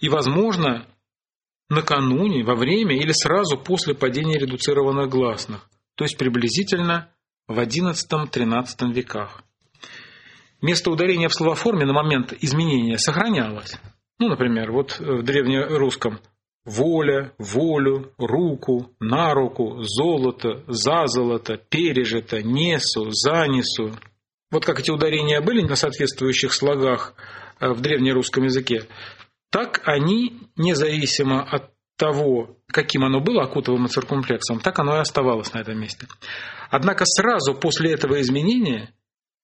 и, 0.00 0.08
возможно, 0.08 0.86
накануне, 1.68 2.44
во 2.44 2.54
время 2.54 2.96
или 2.96 3.12
сразу 3.12 3.56
после 3.56 3.94
падения 3.94 4.38
редуцированных 4.38 5.08
гласных, 5.08 5.68
то 5.94 6.04
есть 6.04 6.16
приблизительно 6.16 7.10
в 7.48 7.58
XI-XIII 7.58 8.92
веках. 8.92 9.42
Место 10.62 10.90
ударения 10.90 11.28
в 11.28 11.34
словоформе 11.34 11.86
на 11.86 11.92
момент 11.92 12.32
изменения 12.40 12.98
сохранялось. 12.98 13.78
Ну, 14.18 14.28
например, 14.28 14.72
вот 14.72 14.98
в 14.98 15.22
древнерусском 15.22 16.20
воля, 16.64 17.32
волю, 17.38 18.12
руку, 18.18 18.94
на 19.00 19.32
руку, 19.32 19.82
золото, 19.82 20.62
за 20.66 21.06
золото, 21.06 21.56
пережито, 21.56 22.42
несу, 22.42 23.10
занесу. 23.10 23.96
Вот 24.50 24.64
как 24.66 24.80
эти 24.80 24.90
ударения 24.90 25.40
были 25.40 25.62
на 25.62 25.76
соответствующих 25.76 26.52
слогах 26.52 27.14
э, 27.60 27.70
в 27.70 27.80
древнерусском 27.80 28.44
языке, 28.44 28.86
так 29.50 29.80
они, 29.84 30.40
независимо 30.56 31.42
от 31.42 31.70
того, 31.96 32.56
каким 32.66 33.04
оно 33.04 33.20
было, 33.20 33.42
окутовым 33.42 33.86
и 33.86 34.58
так 34.62 34.78
оно 34.78 34.96
и 34.96 35.00
оставалось 35.00 35.52
на 35.52 35.58
этом 35.58 35.78
месте. 35.78 36.06
Однако 36.70 37.04
сразу 37.04 37.54
после 37.54 37.92
этого 37.92 38.20
изменения 38.20 38.94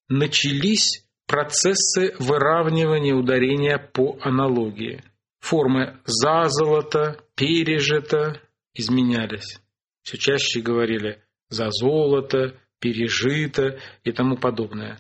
начались 0.08 1.05
процессы 1.26 2.14
выравнивания 2.18 3.14
ударения 3.14 3.78
по 3.78 4.18
аналогии. 4.20 5.02
Формы 5.40 5.98
«за 6.04 6.44
золото», 6.48 7.18
«пережито» 7.34 8.40
изменялись. 8.74 9.60
Все 10.02 10.16
чаще 10.16 10.60
говорили 10.60 11.22
«за 11.48 11.70
золото», 11.70 12.56
«пережито» 12.80 13.78
и 14.04 14.12
тому 14.12 14.36
подобное. 14.36 14.98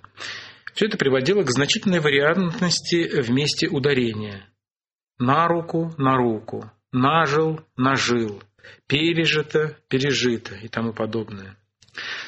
Все 0.74 0.86
это 0.86 0.98
приводило 0.98 1.42
к 1.42 1.50
значительной 1.50 2.00
вариантности 2.00 3.22
в 3.22 3.30
месте 3.30 3.68
ударения. 3.68 4.48
На 5.18 5.48
руку, 5.48 5.94
на 5.96 6.16
руку, 6.16 6.70
нажил, 6.92 7.60
нажил, 7.76 8.42
пережито, 8.86 9.78
пережито 9.88 10.54
и 10.54 10.68
тому 10.68 10.92
подобное. 10.92 11.56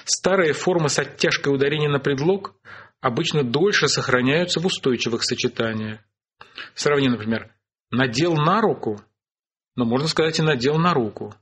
Старые 0.04 0.54
формы 0.54 0.88
с 0.88 0.98
оттяжкой 0.98 1.54
ударения 1.54 1.90
на 1.90 1.98
предлог 1.98 2.54
обычно 3.00 3.44
дольше 3.44 3.88
сохраняются 3.88 4.60
в 4.60 4.66
устойчивых 4.66 5.24
сочетаниях. 5.24 6.00
Сравни, 6.74 7.08
например, 7.08 7.52
надел 7.90 8.34
на 8.34 8.60
руку, 8.60 9.00
но 9.76 9.84
можно 9.84 10.08
сказать 10.08 10.38
и 10.38 10.42
надел 10.42 10.76
на 10.78 10.94
руку. 10.94 11.34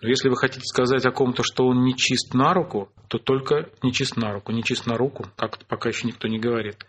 Но 0.00 0.08
если 0.08 0.30
вы 0.30 0.36
хотите 0.36 0.64
сказать 0.64 1.04
о 1.04 1.10
ком-то, 1.10 1.42
что 1.42 1.66
он 1.66 1.84
не 1.84 1.94
чист 1.94 2.32
на 2.32 2.54
руку, 2.54 2.90
то 3.08 3.18
только 3.18 3.68
не 3.82 3.92
чист 3.92 4.16
на 4.16 4.32
руку. 4.32 4.50
Не 4.50 4.62
чист 4.62 4.86
на 4.86 4.96
руку, 4.96 5.26
как 5.36 5.58
пока 5.66 5.90
еще 5.90 6.06
никто 6.06 6.26
не 6.26 6.38
говорит. 6.38 6.86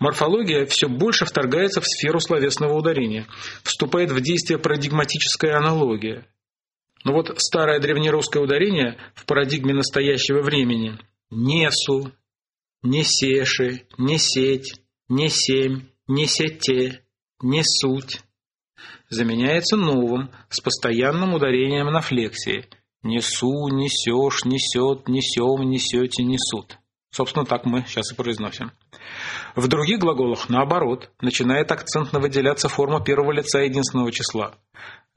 Морфология 0.00 0.64
все 0.64 0.88
больше 0.88 1.26
вторгается 1.26 1.82
в 1.82 1.86
сферу 1.86 2.18
словесного 2.18 2.72
ударения. 2.72 3.26
Вступает 3.62 4.10
в 4.10 4.20
действие 4.22 4.58
парадигматическая 4.58 5.56
аналогия. 5.56 6.26
Но 7.04 7.12
вот 7.12 7.38
старое 7.38 7.78
древнерусское 7.78 8.42
ударение 8.42 8.96
в 9.14 9.26
парадигме 9.26 9.74
настоящего 9.74 10.40
времени 10.40 10.98
«несу», 11.30 12.10
«не 12.86 13.02
сеши», 13.02 13.82
«не 13.98 14.16
сеть», 14.16 14.80
«не 15.08 15.28
семь», 15.28 15.88
«не 16.06 16.26
сете», 16.26 17.02
«не 17.42 17.62
суть» 17.64 18.20
заменяется 19.08 19.76
новым 19.76 20.30
с 20.50 20.60
постоянным 20.60 21.34
ударением 21.34 21.86
на 21.86 22.00
флексии. 22.00 22.66
Несу, 23.02 23.68
несешь, 23.68 24.44
несет, 24.44 25.08
несем, 25.08 25.68
несете, 25.68 26.22
несут. 26.22 26.78
Собственно, 27.10 27.44
так 27.44 27.64
мы 27.64 27.84
сейчас 27.88 28.12
и 28.12 28.14
произносим. 28.14 28.70
В 29.56 29.66
других 29.66 29.98
глаголах, 29.98 30.48
наоборот, 30.48 31.10
начинает 31.20 31.72
акцентно 31.72 32.20
выделяться 32.20 32.68
форма 32.68 33.02
первого 33.02 33.32
лица 33.32 33.62
единственного 33.62 34.12
числа. 34.12 34.54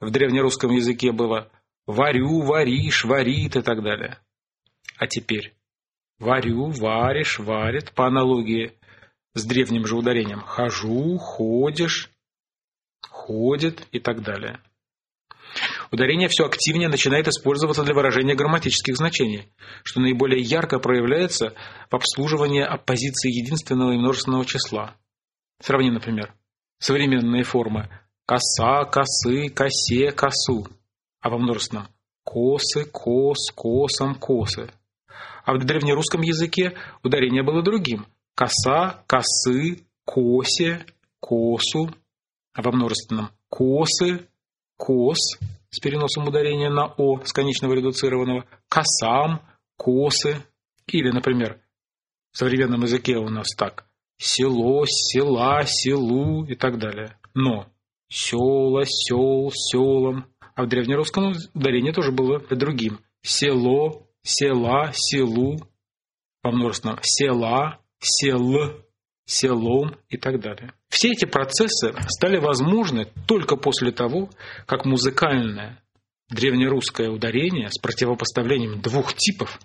В 0.00 0.10
древнерусском 0.10 0.72
языке 0.72 1.12
было 1.12 1.52
«варю», 1.86 2.42
«варишь», 2.42 3.04
«варит» 3.04 3.54
и 3.54 3.62
так 3.62 3.82
далее. 3.84 4.18
А 4.96 5.06
теперь 5.06 5.54
«варю», 6.20 6.70
«варишь», 6.70 7.40
«варит» 7.40 7.92
по 7.92 8.06
аналогии 8.06 8.72
с 9.34 9.44
древним 9.44 9.86
же 9.86 9.96
ударением 9.96 10.40
«хожу», 10.40 11.18
«ходишь», 11.18 12.10
ходит 13.08 13.88
и 13.90 13.98
так 13.98 14.22
далее. 14.22 14.60
Ударение 15.90 16.28
все 16.28 16.46
активнее 16.46 16.88
начинает 16.88 17.26
использоваться 17.26 17.82
для 17.82 17.94
выражения 17.94 18.36
грамматических 18.36 18.96
значений, 18.96 19.52
что 19.82 20.00
наиболее 20.00 20.40
ярко 20.40 20.78
проявляется 20.78 21.54
в 21.90 21.94
обслуживании 21.94 22.62
оппозиции 22.62 23.28
единственного 23.28 23.92
и 23.92 23.96
множественного 23.96 24.44
числа. 24.46 24.94
Сравни, 25.60 25.90
например, 25.90 26.32
современные 26.78 27.42
формы 27.42 27.88
коса, 28.26 28.84
косы, 28.84 29.48
косе, 29.48 30.12
косу, 30.12 30.68
а 31.20 31.30
во 31.30 31.38
множественном 31.38 31.88
косы, 32.24 32.84
кос, 32.84 33.50
косом, 33.54 34.14
косы. 34.14 34.70
А 35.50 35.54
в 35.54 35.64
древнерусском 35.64 36.20
языке 36.20 36.74
ударение 37.02 37.42
было 37.42 37.60
другим– 37.60 38.06
коса, 38.36 39.02
косы, 39.08 39.84
косе, 40.04 40.86
косу, 41.18 41.90
а 42.54 42.62
во 42.62 42.70
множественном 42.70 43.30
косы, 43.48 44.28
кос 44.76 45.18
с 45.70 45.80
переносом 45.80 46.28
ударения 46.28 46.70
на 46.70 46.94
о 46.96 47.20
с 47.24 47.32
конечного 47.32 47.72
редуцированного, 47.72 48.44
косам, 48.68 49.40
косы. 49.76 50.36
Или, 50.86 51.10
например, 51.10 51.58
в 52.30 52.38
современном 52.38 52.82
языке 52.82 53.16
у 53.16 53.28
нас 53.28 53.48
так 53.56 53.86
село, 54.18 54.84
села, 54.86 55.64
селу 55.66 56.44
и 56.44 56.54
так 56.54 56.78
далее. 56.78 57.16
Но 57.34 57.66
села, 58.08 58.84
сел, 58.84 59.50
селом. 59.52 60.26
А 60.54 60.62
в 60.62 60.68
древнерусском 60.68 61.32
ударение 61.54 61.92
тоже 61.92 62.12
было 62.12 62.38
другим. 62.38 63.00
Село, 63.22 64.06
села, 64.22 64.92
селу, 64.94 65.58
во 66.42 66.52
множественном 66.52 66.98
села, 67.02 67.80
сел, 67.98 68.82
селом 69.26 69.96
и 70.08 70.16
так 70.16 70.40
далее. 70.40 70.72
Все 70.88 71.12
эти 71.12 71.24
процессы 71.24 71.94
стали 72.08 72.38
возможны 72.38 73.06
только 73.26 73.56
после 73.56 73.92
того, 73.92 74.30
как 74.66 74.84
музыкальное 74.84 75.82
древнерусское 76.30 77.10
ударение 77.10 77.68
с 77.68 77.78
противопоставлением 77.78 78.80
двух 78.80 79.14
типов 79.14 79.58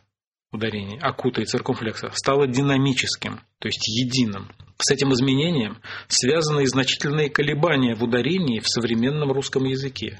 ударений, 0.52 0.98
акута 1.02 1.42
и 1.42 1.46
циркумфлекса, 1.46 2.12
стало 2.14 2.48
динамическим, 2.48 3.42
то 3.60 3.68
есть 3.68 3.88
единым. 3.88 4.52
С 4.78 4.92
этим 4.92 5.14
изменением 5.14 5.78
связаны 6.08 6.64
и 6.64 6.68
значительные 6.68 7.30
колебания 7.30 7.96
в 7.96 8.04
ударении 8.04 8.60
в 8.60 8.68
современном 8.68 9.32
русском 9.32 9.64
языке 9.64 10.18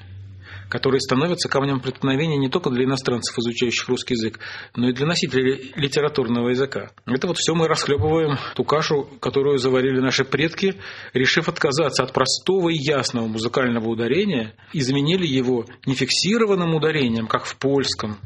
которые 0.68 1.00
становятся 1.00 1.48
камнем 1.48 1.80
преткновения 1.80 2.36
не 2.36 2.48
только 2.48 2.70
для 2.70 2.84
иностранцев, 2.84 3.38
изучающих 3.38 3.88
русский 3.88 4.14
язык, 4.14 4.38
но 4.74 4.88
и 4.88 4.92
для 4.92 5.06
носителей 5.06 5.72
литературного 5.76 6.50
языка. 6.50 6.90
Это 7.06 7.26
вот 7.26 7.38
все 7.38 7.54
мы 7.54 7.68
расхлебываем 7.68 8.38
ту 8.54 8.64
кашу, 8.64 9.08
которую 9.20 9.58
заварили 9.58 10.00
наши 10.00 10.24
предки, 10.24 10.76
решив 11.12 11.48
отказаться 11.48 12.02
от 12.02 12.12
простого 12.12 12.68
и 12.70 12.76
ясного 12.76 13.26
музыкального 13.26 13.88
ударения 13.88 14.54
и 14.72 14.80
заменили 14.80 15.26
его 15.26 15.66
не 15.86 15.94
фиксированным 15.94 16.74
ударением, 16.74 17.26
как 17.26 17.44
в 17.44 17.56
польском, 17.56 18.18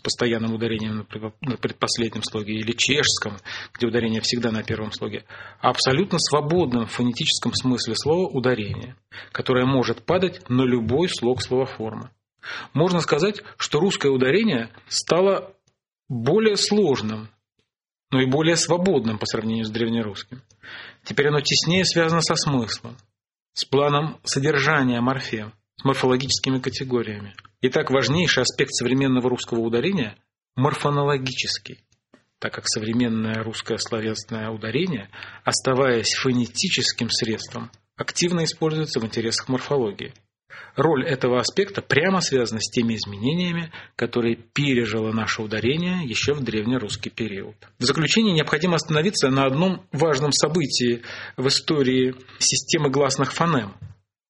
с 0.00 0.02
постоянным 0.02 0.54
ударением 0.54 1.06
на 1.42 1.56
предпоследнем 1.56 2.22
слоге, 2.22 2.54
или 2.54 2.72
чешском, 2.72 3.36
где 3.74 3.86
ударение 3.86 4.22
всегда 4.22 4.50
на 4.50 4.62
первом 4.62 4.92
слоге, 4.92 5.24
а 5.60 5.68
абсолютно 5.68 6.18
свободном 6.18 6.86
в 6.86 6.92
фонетическом 6.92 7.52
смысле 7.52 7.94
слова 7.96 8.26
ударение, 8.26 8.96
которое 9.30 9.66
может 9.66 10.04
падать 10.04 10.48
на 10.48 10.62
любой 10.62 11.08
слог 11.10 11.42
словоформы. 11.42 12.10
Можно 12.72 13.00
сказать, 13.00 13.42
что 13.58 13.80
русское 13.80 14.10
ударение 14.10 14.70
стало 14.88 15.54
более 16.08 16.56
сложным, 16.56 17.28
но 18.10 18.22
и 18.22 18.26
более 18.26 18.56
свободным 18.56 19.18
по 19.18 19.26
сравнению 19.26 19.66
с 19.66 19.70
древнерусским. 19.70 20.42
Теперь 21.04 21.28
оно 21.28 21.40
теснее 21.40 21.84
связано 21.84 22.22
со 22.22 22.34
смыслом, 22.36 22.96
с 23.52 23.66
планом 23.66 24.18
содержания 24.24 25.00
морфем, 25.00 25.52
с 25.80 25.84
морфологическими 25.84 26.58
категориями. 26.58 27.34
Итак, 27.62 27.90
важнейший 27.90 28.42
аспект 28.42 28.72
современного 28.72 29.30
русского 29.30 29.60
ударения– 29.60 30.16
морфонологический. 30.56 31.78
так 32.38 32.54
как 32.54 32.66
современное 32.66 33.42
русское 33.42 33.76
словесное 33.76 34.48
ударение, 34.48 35.10
оставаясь 35.44 36.14
фонетическим 36.14 37.10
средством, 37.10 37.70
активно 37.96 38.44
используется 38.44 38.98
в 38.98 39.04
интересах 39.04 39.48
морфологии. 39.48 40.14
Роль 40.74 41.06
этого 41.06 41.38
аспекта 41.40 41.82
прямо 41.82 42.22
связана 42.22 42.60
с 42.60 42.70
теми 42.70 42.94
изменениями, 42.94 43.70
которые 43.94 44.36
пережило 44.36 45.12
наше 45.12 45.42
ударение 45.42 46.02
еще 46.04 46.32
в 46.32 46.42
древнерусский 46.42 47.10
период. 47.10 47.56
В 47.78 47.84
заключение 47.84 48.34
необходимо 48.34 48.76
остановиться 48.76 49.28
на 49.28 49.44
одном 49.44 49.86
важном 49.92 50.32
событии 50.32 51.02
в 51.36 51.46
истории 51.48 52.14
системы 52.38 52.88
гласных 52.88 53.32
фонем, 53.32 53.74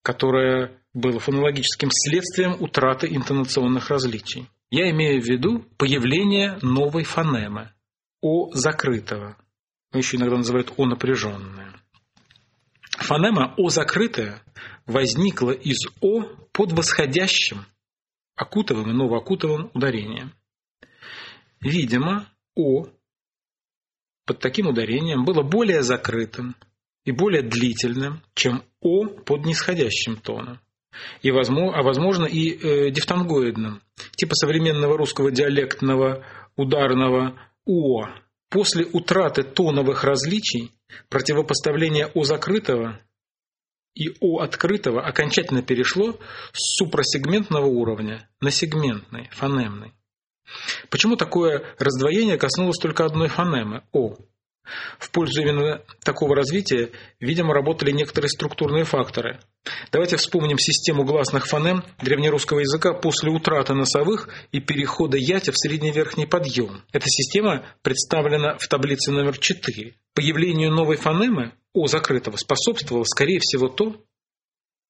которое 0.03 0.71
было 0.93 1.19
фонологическим 1.19 1.89
следствием 1.91 2.61
утраты 2.61 3.07
интонационных 3.07 3.89
различий. 3.89 4.49
Я 4.69 4.89
имею 4.91 5.21
в 5.21 5.25
виду 5.25 5.65
появление 5.77 6.57
новой 6.61 7.03
фонемы– 7.03 7.71
О 8.21 8.51
закрытого. 8.53 9.37
Еще 9.93 10.17
иногда 10.17 10.37
называют 10.37 10.73
О 10.77 10.85
напряженное. 10.85 11.73
Фонема 12.97 13.53
О 13.57 13.69
закрытая 13.69 14.41
возникла 14.85 15.51
из 15.51 15.87
О 16.01 16.23
под 16.51 16.73
восходящим, 16.73 17.65
окутовым 18.35 18.89
и 18.91 18.93
новоокутовым 18.93 19.71
ударением. 19.73 20.33
Видимо, 21.61 22.27
О 22.55 22.87
под 24.25 24.39
таким 24.39 24.67
ударением 24.67 25.25
было 25.25 25.41
более 25.41 25.83
закрытым 25.83 26.55
и 27.05 27.11
более 27.11 27.41
длительным, 27.41 28.21
чем 28.33 28.63
О 28.81 29.05
под 29.05 29.45
нисходящим 29.45 30.17
тоном. 30.17 30.59
И, 31.21 31.31
возможно, 31.31 31.77
а 31.79 31.83
возможно 31.83 32.25
и 32.25 32.51
э, 32.51 32.89
дифтонгоидным, 32.91 33.81
типа 34.15 34.35
современного 34.35 34.97
русского 34.97 35.31
диалектного 35.31 36.25
ударного 36.55 37.39
О. 37.65 38.07
После 38.49 38.85
утраты 38.85 39.43
тоновых 39.43 40.03
различий 40.03 40.71
противопоставление 41.09 42.07
О 42.07 42.23
закрытого 42.23 42.99
и 43.95 44.09
О 44.19 44.39
открытого 44.39 45.01
окончательно 45.01 45.61
перешло 45.61 46.19
с 46.53 46.77
супросегментного 46.77 47.65
уровня 47.65 48.29
на 48.41 48.51
сегментный, 48.51 49.29
фонемный. 49.31 49.93
Почему 50.89 51.15
такое 51.15 51.63
раздвоение 51.77 52.37
коснулось 52.37 52.77
только 52.77 53.05
одной 53.05 53.29
фонемы– 53.29 53.83
О? 53.93 54.15
В 54.99 55.09
пользу 55.11 55.41
именно 55.41 55.81
такого 56.03 56.35
развития, 56.35 56.91
видимо, 57.19 57.53
работали 57.53 57.91
некоторые 57.91 58.29
структурные 58.29 58.83
факторы. 58.83 59.39
Давайте 59.91 60.17
вспомним 60.17 60.57
систему 60.57 61.03
гласных 61.03 61.47
фонем 61.47 61.83
древнерусского 62.01 62.59
языка 62.59 62.93
после 62.93 63.31
утраты 63.31 63.73
носовых 63.73 64.29
и 64.51 64.59
перехода 64.59 65.17
ятя 65.17 65.51
в 65.51 65.57
средний 65.57 65.91
верхний 65.91 66.25
подъем. 66.25 66.83
Эта 66.91 67.05
система 67.07 67.65
представлена 67.81 68.57
в 68.57 68.67
таблице 68.67 69.11
номер 69.11 69.37
4. 69.37 69.93
Появлению 70.13 70.71
новой 70.71 70.97
фонемы 70.97 71.53
О 71.73 71.87
закрытого 71.87 72.37
способствовало, 72.37 73.03
скорее 73.03 73.39
всего, 73.39 73.67
то, 73.67 73.95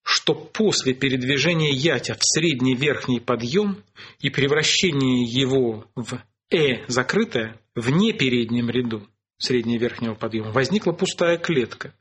что 0.04 0.34
после 0.34 0.94
передвижения 0.94 1.72
ятя 1.72 2.16
в 2.16 2.24
средний 2.24 2.76
верхний 2.76 3.20
подъем 3.20 3.84
и 4.20 4.30
превращения 4.30 5.26
его 5.28 5.86
в 5.96 6.20
«э» 6.50 6.86
закрытое 6.88 7.60
в 7.76 7.90
непереднем 7.90 8.70
ряду, 8.70 9.08
среднего 9.42 9.80
верхнего 9.80 10.14
подъема, 10.14 10.52
возникла 10.52 10.92
пустая 10.92 11.38
клетка, 11.38 11.94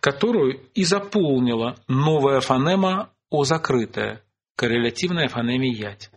которую 0.00 0.60
и 0.74 0.84
заполнила 0.84 1.76
новая 1.88 2.40
фонема 2.40 3.10
О 3.30 3.44
закрытая, 3.44 4.22
коррелятивная 4.56 5.28
фонеме 5.28 5.72
ять. 5.72 6.10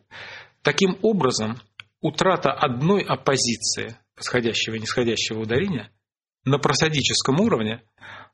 Таким 0.62 0.98
образом, 1.02 1.58
утрата 2.02 2.52
одной 2.52 3.02
оппозиции 3.02 3.98
восходящего 4.16 4.76
и 4.76 4.80
нисходящего 4.80 5.40
ударения 5.40 5.92
на 6.46 6.60
просадическом 6.60 7.40
уровне 7.40 7.82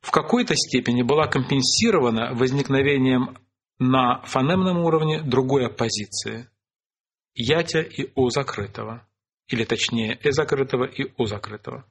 в 0.01 0.11
какой-то 0.11 0.55
степени 0.55 1.01
была 1.01 1.27
компенсирована 1.27 2.33
возникновением 2.33 3.37
на 3.79 4.21
фонемном 4.23 4.79
уровне 4.79 5.21
другой 5.21 5.65
оппозиции– 5.65 6.49
ятя 7.35 7.81
и 7.81 8.11
о 8.15 8.29
закрытого, 8.29 9.07
или 9.47 9.63
точнее 9.65 10.19
э 10.21 10.31
закрытого 10.31 10.85
и 10.85 11.11
о 11.17 11.25
закрытого. 11.25 11.85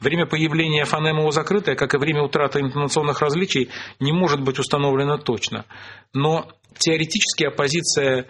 Время 0.00 0.26
появления 0.26 0.84
фонемы 0.84 1.26
О 1.26 1.30
закрытое, 1.30 1.74
как 1.74 1.94
и 1.94 1.98
время 1.98 2.22
утраты 2.22 2.60
интонационных 2.60 3.20
различий, 3.20 3.70
не 4.00 4.12
может 4.12 4.42
быть 4.42 4.58
установлено 4.58 5.18
точно. 5.18 5.64
Но 6.12 6.48
теоретически 6.78 7.44
оппозиция 7.44 8.26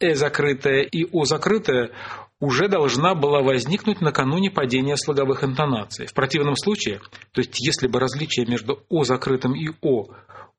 Э 0.00 0.14
закрытая 0.14 0.82
и 0.82 1.04
О 1.12 1.24
закрытая 1.24 1.90
уже 2.40 2.68
должна 2.68 3.14
была 3.14 3.42
возникнуть 3.42 4.00
накануне 4.00 4.50
падения 4.50 4.96
слоговых 4.96 5.42
интонаций. 5.42 6.06
В 6.06 6.14
противном 6.14 6.54
случае, 6.56 7.00
то 7.32 7.40
есть 7.40 7.58
если 7.58 7.88
бы 7.88 7.98
различие 7.98 8.46
между 8.46 8.80
О 8.88 9.04
закрытым 9.04 9.54
и 9.54 9.70
О 9.82 10.06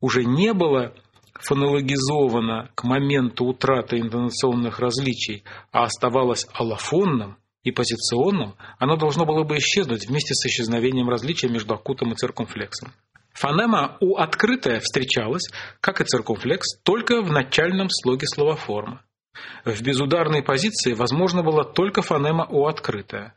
уже 0.02 0.26
не 0.26 0.54
было 0.54 0.94
фонологизовано 1.36 2.70
к 2.76 2.84
моменту 2.84 3.46
утраты 3.46 4.00
интонационных 4.00 4.80
различий, 4.80 5.44
а 5.72 5.84
оставалось 5.84 6.46
аллофонным, 6.54 7.38
и 7.70 7.72
позиционным, 7.72 8.56
оно 8.78 8.98
должно 8.98 9.26
было 9.26 9.44
бы 9.44 9.58
исчезнуть 9.58 10.08
вместе 10.08 10.34
с 10.34 10.46
исчезновением 10.46 11.10
различия 11.10 11.50
между 11.50 11.74
акутом 11.74 12.12
и 12.12 12.16
циркумфлексом. 12.16 12.94
Фонема 13.34 13.98
У 14.02 14.18
открытая 14.18 14.80
встречалась, 14.80 15.50
как 15.80 16.02
и 16.02 16.04
циркумфлекс, 16.04 16.82
только 16.84 17.22
в 17.22 17.32
начальном 17.32 17.90
слоге 17.90 18.28
словоформы. 18.28 19.00
В 19.64 19.82
безударной 19.82 20.44
позиции 20.44 20.94
возможно 20.94 21.44
была 21.44 21.64
только 21.64 22.02
фонема 22.02 22.46
У 22.50 22.66
открытая. 22.66 23.34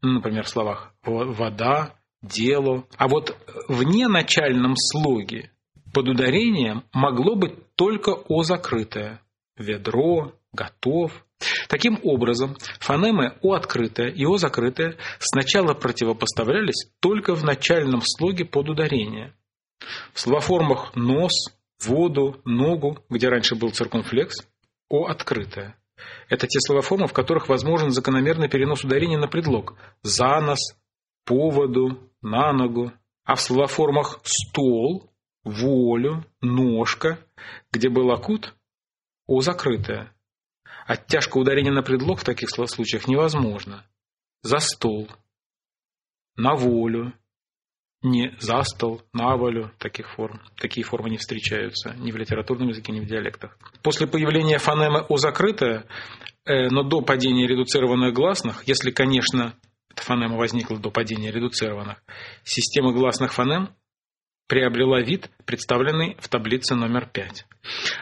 Например, 0.00 0.44
в 0.44 0.48
словах 0.48 0.94
«вода», 1.02 1.94
«дело». 2.22 2.84
А 2.96 3.08
вот 3.08 3.36
в 3.68 3.82
неначальном 3.82 4.74
слоге 4.76 5.50
под 5.92 6.08
ударением 6.08 6.84
могло 6.92 7.36
быть 7.36 7.74
только 7.76 8.10
О 8.10 8.42
закрытое. 8.42 9.20
Ведро, 9.56 10.32
готов, 10.54 11.24
Таким 11.68 11.98
образом, 12.02 12.56
фонемы 12.80 13.36
О 13.42 13.54
открытая 13.54 14.08
и 14.08 14.24
О 14.24 14.38
закрытая 14.38 14.96
сначала 15.18 15.74
противопоставлялись 15.74 16.90
только 17.00 17.34
в 17.34 17.44
начальном 17.44 18.00
слоге 18.02 18.44
под 18.44 18.70
ударение. 18.70 19.34
В 20.12 20.20
словоформах 20.20 20.94
нос, 20.94 21.32
воду, 21.84 22.40
ногу, 22.44 23.04
где 23.10 23.28
раньше 23.28 23.56
был 23.56 23.70
циркумфлекс, 23.70 24.46
О 24.88 25.06
открытая. 25.06 25.76
Это 26.28 26.46
те 26.46 26.60
словоформы, 26.60 27.06
в 27.06 27.12
которых 27.12 27.48
возможен 27.48 27.90
закономерный 27.90 28.48
перенос 28.48 28.84
ударения 28.84 29.18
на 29.18 29.28
предлог 29.28 29.74
«за 30.02 30.40
нос», 30.40 30.76
«поводу», 31.24 32.10
«на 32.22 32.52
ногу». 32.52 32.92
А 33.24 33.36
в 33.36 33.40
словоформах 33.40 34.20
«стол», 34.24 35.10
«волю», 35.44 36.24
«ножка», 36.40 37.18
где 37.72 37.88
был 37.88 38.10
акут, 38.10 38.54
О 39.26 39.40
закрытая. 39.40 40.13
Оттяжка 40.86 41.38
ударения 41.38 41.72
на 41.72 41.82
предлог 41.82 42.20
в 42.20 42.24
таких 42.24 42.50
случаях 42.50 43.08
невозможна. 43.08 43.86
За 44.42 44.58
стол, 44.58 45.08
на 46.36 46.54
волю, 46.54 47.14
не 48.02 48.36
за 48.38 48.62
стол, 48.62 49.02
на 49.14 49.36
волю 49.36 49.72
таких 49.78 50.10
форм. 50.14 50.42
Такие 50.56 50.84
формы 50.84 51.08
не 51.08 51.16
встречаются 51.16 51.94
ни 51.94 52.12
в 52.12 52.16
литературном 52.16 52.68
языке, 52.68 52.92
ни 52.92 53.00
в 53.00 53.06
диалектах. 53.06 53.56
После 53.82 54.06
появления 54.06 54.58
фонемы 54.58 55.00
«о» 55.08 55.16
закрытая, 55.16 55.86
э, 56.44 56.68
но 56.68 56.82
до 56.82 57.00
падения 57.00 57.46
редуцированных 57.46 58.12
гласных, 58.12 58.64
если, 58.66 58.90
конечно, 58.90 59.54
эта 59.90 60.02
фонема 60.02 60.36
возникла 60.36 60.78
до 60.78 60.90
падения 60.90 61.30
редуцированных, 61.30 62.02
система 62.42 62.92
гласных 62.92 63.32
фонем 63.32 63.70
приобрела 64.46 65.00
вид, 65.00 65.30
представленный 65.46 66.16
в 66.20 66.28
таблице 66.28 66.74
номер 66.74 67.06
5. 67.06 67.46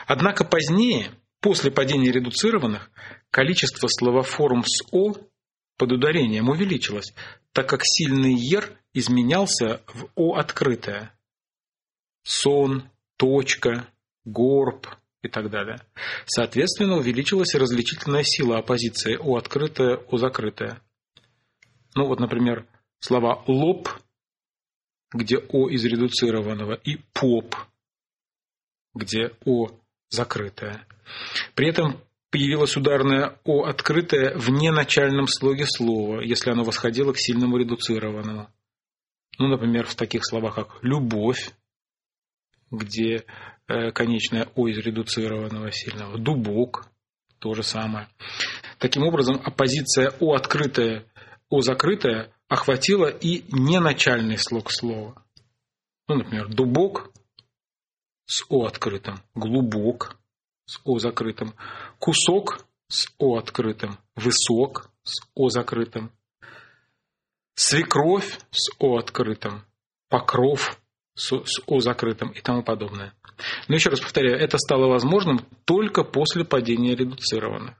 Однако 0.09 0.45
позднее 0.45 1.13
После 1.43 1.73
падения 1.73 2.13
редуцированных 2.13 2.89
количество 3.33 3.89
словоформ 3.89 4.63
с 4.65 4.81
«о» 4.93 5.15
под 5.77 5.91
ударением 5.91 6.49
увеличилось, 6.49 7.13
так 7.53 7.69
как 7.69 7.81
сильный 7.83 8.33
«ер» 8.33 8.79
изменялся 8.95 9.83
в 9.89 10.09
«о» 10.15 10.37
открытое. 10.37 11.13
Сон, 12.23 12.89
точка, 13.17 13.89
горб 14.25 14.87
и 15.23 15.29
так 15.29 15.51
далее. 15.51 15.81
Соответственно, 16.27 16.97
увеличилась 16.97 17.57
различительная 17.57 18.23
сила 18.23 18.59
оппозиции 18.59 19.17
«о» 19.17 19.37
открытое, 19.37 19.97
«о» 19.97 20.19
закрытое. 20.19 20.81
Ну 21.97 22.07
вот, 22.07 22.21
например, 22.21 22.69
слова 23.01 23.43
«лоб», 23.49 23.89
где 25.13 25.39
«о» 25.39 25.69
из 25.69 25.85
редуцированного, 25.85 26.75
и 26.75 26.99
«поп», 27.13 27.57
где 28.95 29.33
«о» 29.45 29.82
закрытое. 30.13 30.87
При 31.55 31.69
этом 31.69 32.01
появилась 32.31 32.77
ударная 32.77 33.39
О 33.45 33.65
открытая 33.65 34.37
в 34.37 34.51
неначальном 34.51 35.27
слоге 35.27 35.67
слова, 35.67 36.21
если 36.21 36.51
оно 36.51 36.65
восходило 36.65 37.13
к 37.13 37.19
сильному 37.19 37.57
редуцированному. 37.57 38.49
Ну, 39.39 39.49
например, 39.49 39.87
в 39.87 39.95
таких 39.95 40.25
словах, 40.25 40.55
как 40.55 40.79
«любовь», 40.83 41.53
где 42.71 43.25
э, 43.69 43.91
конечная 43.93 44.49
О 44.55 44.69
из 44.69 44.79
редуцированного 44.79 45.73
сильного, 45.73 46.19
«дубок», 46.19 46.87
то 47.39 47.55
же 47.55 47.63
самое. 47.63 48.09
Таким 48.79 49.03
образом, 49.03 49.41
оппозиция 49.43 50.13
О 50.21 50.35
открытая 50.35 51.05
О 51.49 51.61
закрытое 51.61 52.33
охватило 52.49 53.07
и 53.09 53.45
неначальный 53.51 54.39
слог 54.39 54.71
слова. 54.71 55.15
Ну, 56.09 56.17
например, 56.17 56.49
дубок 56.49 57.11
с 58.27 58.45
О 58.49 58.67
открытым, 58.67 59.23
глубок 59.35 60.17
с 60.67 60.81
О 60.85 60.99
закрытым, 60.99 61.55
кусок 61.99 62.65
с 62.89 63.09
О 63.19 63.39
открытым, 63.39 63.99
высок 64.17 64.91
с 65.03 65.21
О 65.35 65.49
закрытым, 65.49 66.13
свекровь 67.55 68.39
с 68.51 68.71
О 68.79 68.99
открытым, 68.99 69.65
покров 70.09 70.79
с, 71.15 71.33
О 71.33 71.81
закрытым 71.81 72.31
и 72.31 72.41
тому 72.41 72.63
подобное. 72.63 73.15
Но 73.69 73.75
еще 73.75 73.91
раз 73.91 74.01
повторяю, 74.01 74.39
это 74.39 74.59
стало 74.59 74.87
возможным 74.87 75.47
только 75.65 76.05
после 76.05 76.45
падения 76.45 76.95
редуцированных. 76.95 77.77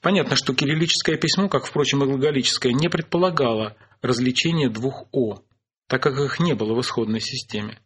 Понятно, 0.00 0.36
что 0.36 0.54
кириллическое 0.54 1.16
письмо, 1.16 1.48
как, 1.48 1.64
впрочем, 1.64 2.04
и 2.04 2.06
глаголическое, 2.06 2.72
не 2.72 2.88
предполагало 2.88 3.76
развлечения 4.02 4.68
двух 4.68 5.06
«о», 5.12 5.40
так 5.88 6.02
как 6.02 6.18
их 6.18 6.38
не 6.38 6.54
было 6.54 6.74
в 6.74 6.80
исходной 6.80 7.20
системе. 7.20 7.80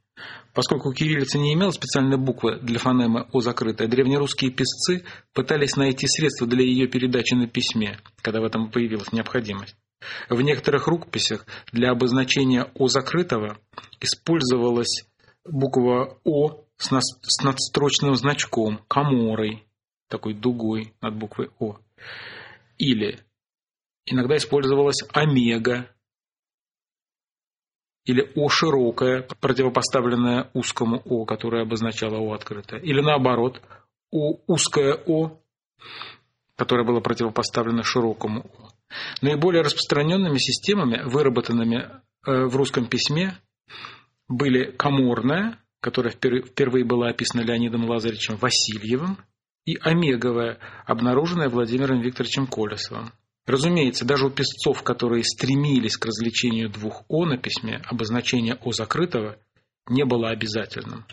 Поскольку 0.52 0.92
кириллица 0.92 1.38
не 1.38 1.54
имела 1.54 1.70
специальной 1.70 2.18
буквы 2.18 2.58
для 2.60 2.78
фонемы 2.78 3.26
«о» 3.32 3.40
закрытой, 3.40 3.86
древнерусские 3.86 4.50
писцы 4.50 5.04
пытались 5.32 5.76
найти 5.76 6.06
средства 6.08 6.46
для 6.46 6.64
ее 6.64 6.88
передачи 6.88 7.34
на 7.34 7.46
письме, 7.46 8.00
когда 8.20 8.40
в 8.40 8.44
этом 8.44 8.70
появилась 8.70 9.12
необходимость. 9.12 9.76
В 10.28 10.40
некоторых 10.40 10.88
рукописях 10.88 11.46
для 11.72 11.90
обозначения 11.90 12.70
«о» 12.74 12.88
закрытого 12.88 13.58
использовалась 14.00 15.06
буква 15.44 16.18
«о» 16.24 16.64
с 16.76 16.90
надстрочным 17.42 18.16
значком, 18.16 18.80
коморой, 18.88 19.64
такой 20.08 20.34
дугой 20.34 20.94
над 21.00 21.16
буквой 21.16 21.50
«о». 21.58 21.76
Или 22.78 23.20
иногда 24.06 24.36
использовалась 24.36 25.02
омега, 25.12 25.90
или 28.05 28.30
О 28.34 28.48
широкое, 28.48 29.26
противопоставленное 29.40 30.51
узкому 30.55 31.03
О, 31.05 31.24
которое 31.24 31.62
обозначало 31.62 32.18
О 32.18 32.32
открытое. 32.32 32.80
Или 32.80 33.01
наоборот, 33.01 33.61
О 34.11 34.38
узкое 34.46 34.94
О, 35.07 35.38
которое 36.57 36.84
было 36.84 37.01
противопоставлено 37.01 37.82
широкому 37.82 38.40
О. 38.40 38.68
Наиболее 39.22 39.62
распространенными 39.62 40.38
системами, 40.38 41.03
выработанными 41.05 42.03
э, 42.26 42.44
в 42.46 42.57
русском 42.57 42.86
письме, 42.86 43.38
были 44.28 44.70
коморная, 44.70 45.59
которая 45.80 46.12
впервые 46.12 46.84
была 46.84 47.09
описана 47.09 47.42
Леонидом 47.42 47.88
Лазаревичем 47.88 48.36
Васильевым, 48.36 49.18
и 49.66 49.76
омеговая, 49.76 50.59
обнаруженная 50.86 51.48
Владимиром 51.48 52.01
Викторовичем 52.01 52.46
Колесовым. 52.46 53.12
Разумеется, 53.47 54.05
даже 54.05 54.26
у 54.26 54.30
песцов, 54.30 54.82
которые 54.82 55.24
стремились 55.24 55.97
к 55.97 56.07
развлечению 56.07 56.70
двух 56.70 57.05
«о» 57.09 57.24
на 57.24 57.36
письме, 57.38 57.80
обозначение 57.86 58.59
«о» 58.62 58.72
закрытого 58.72 59.38
не 59.88 60.05
было 60.05 60.30
обязательным. 60.30 61.05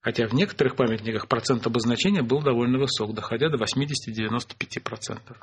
Хотя 0.00 0.26
в 0.26 0.32
некоторых 0.32 0.76
памятниках 0.76 1.28
процент 1.28 1.66
обозначения 1.66 2.22
был 2.22 2.42
довольно 2.42 2.78
высок, 2.78 3.14
доходя 3.14 3.48
до 3.50 3.58
80-95%. 3.58 5.36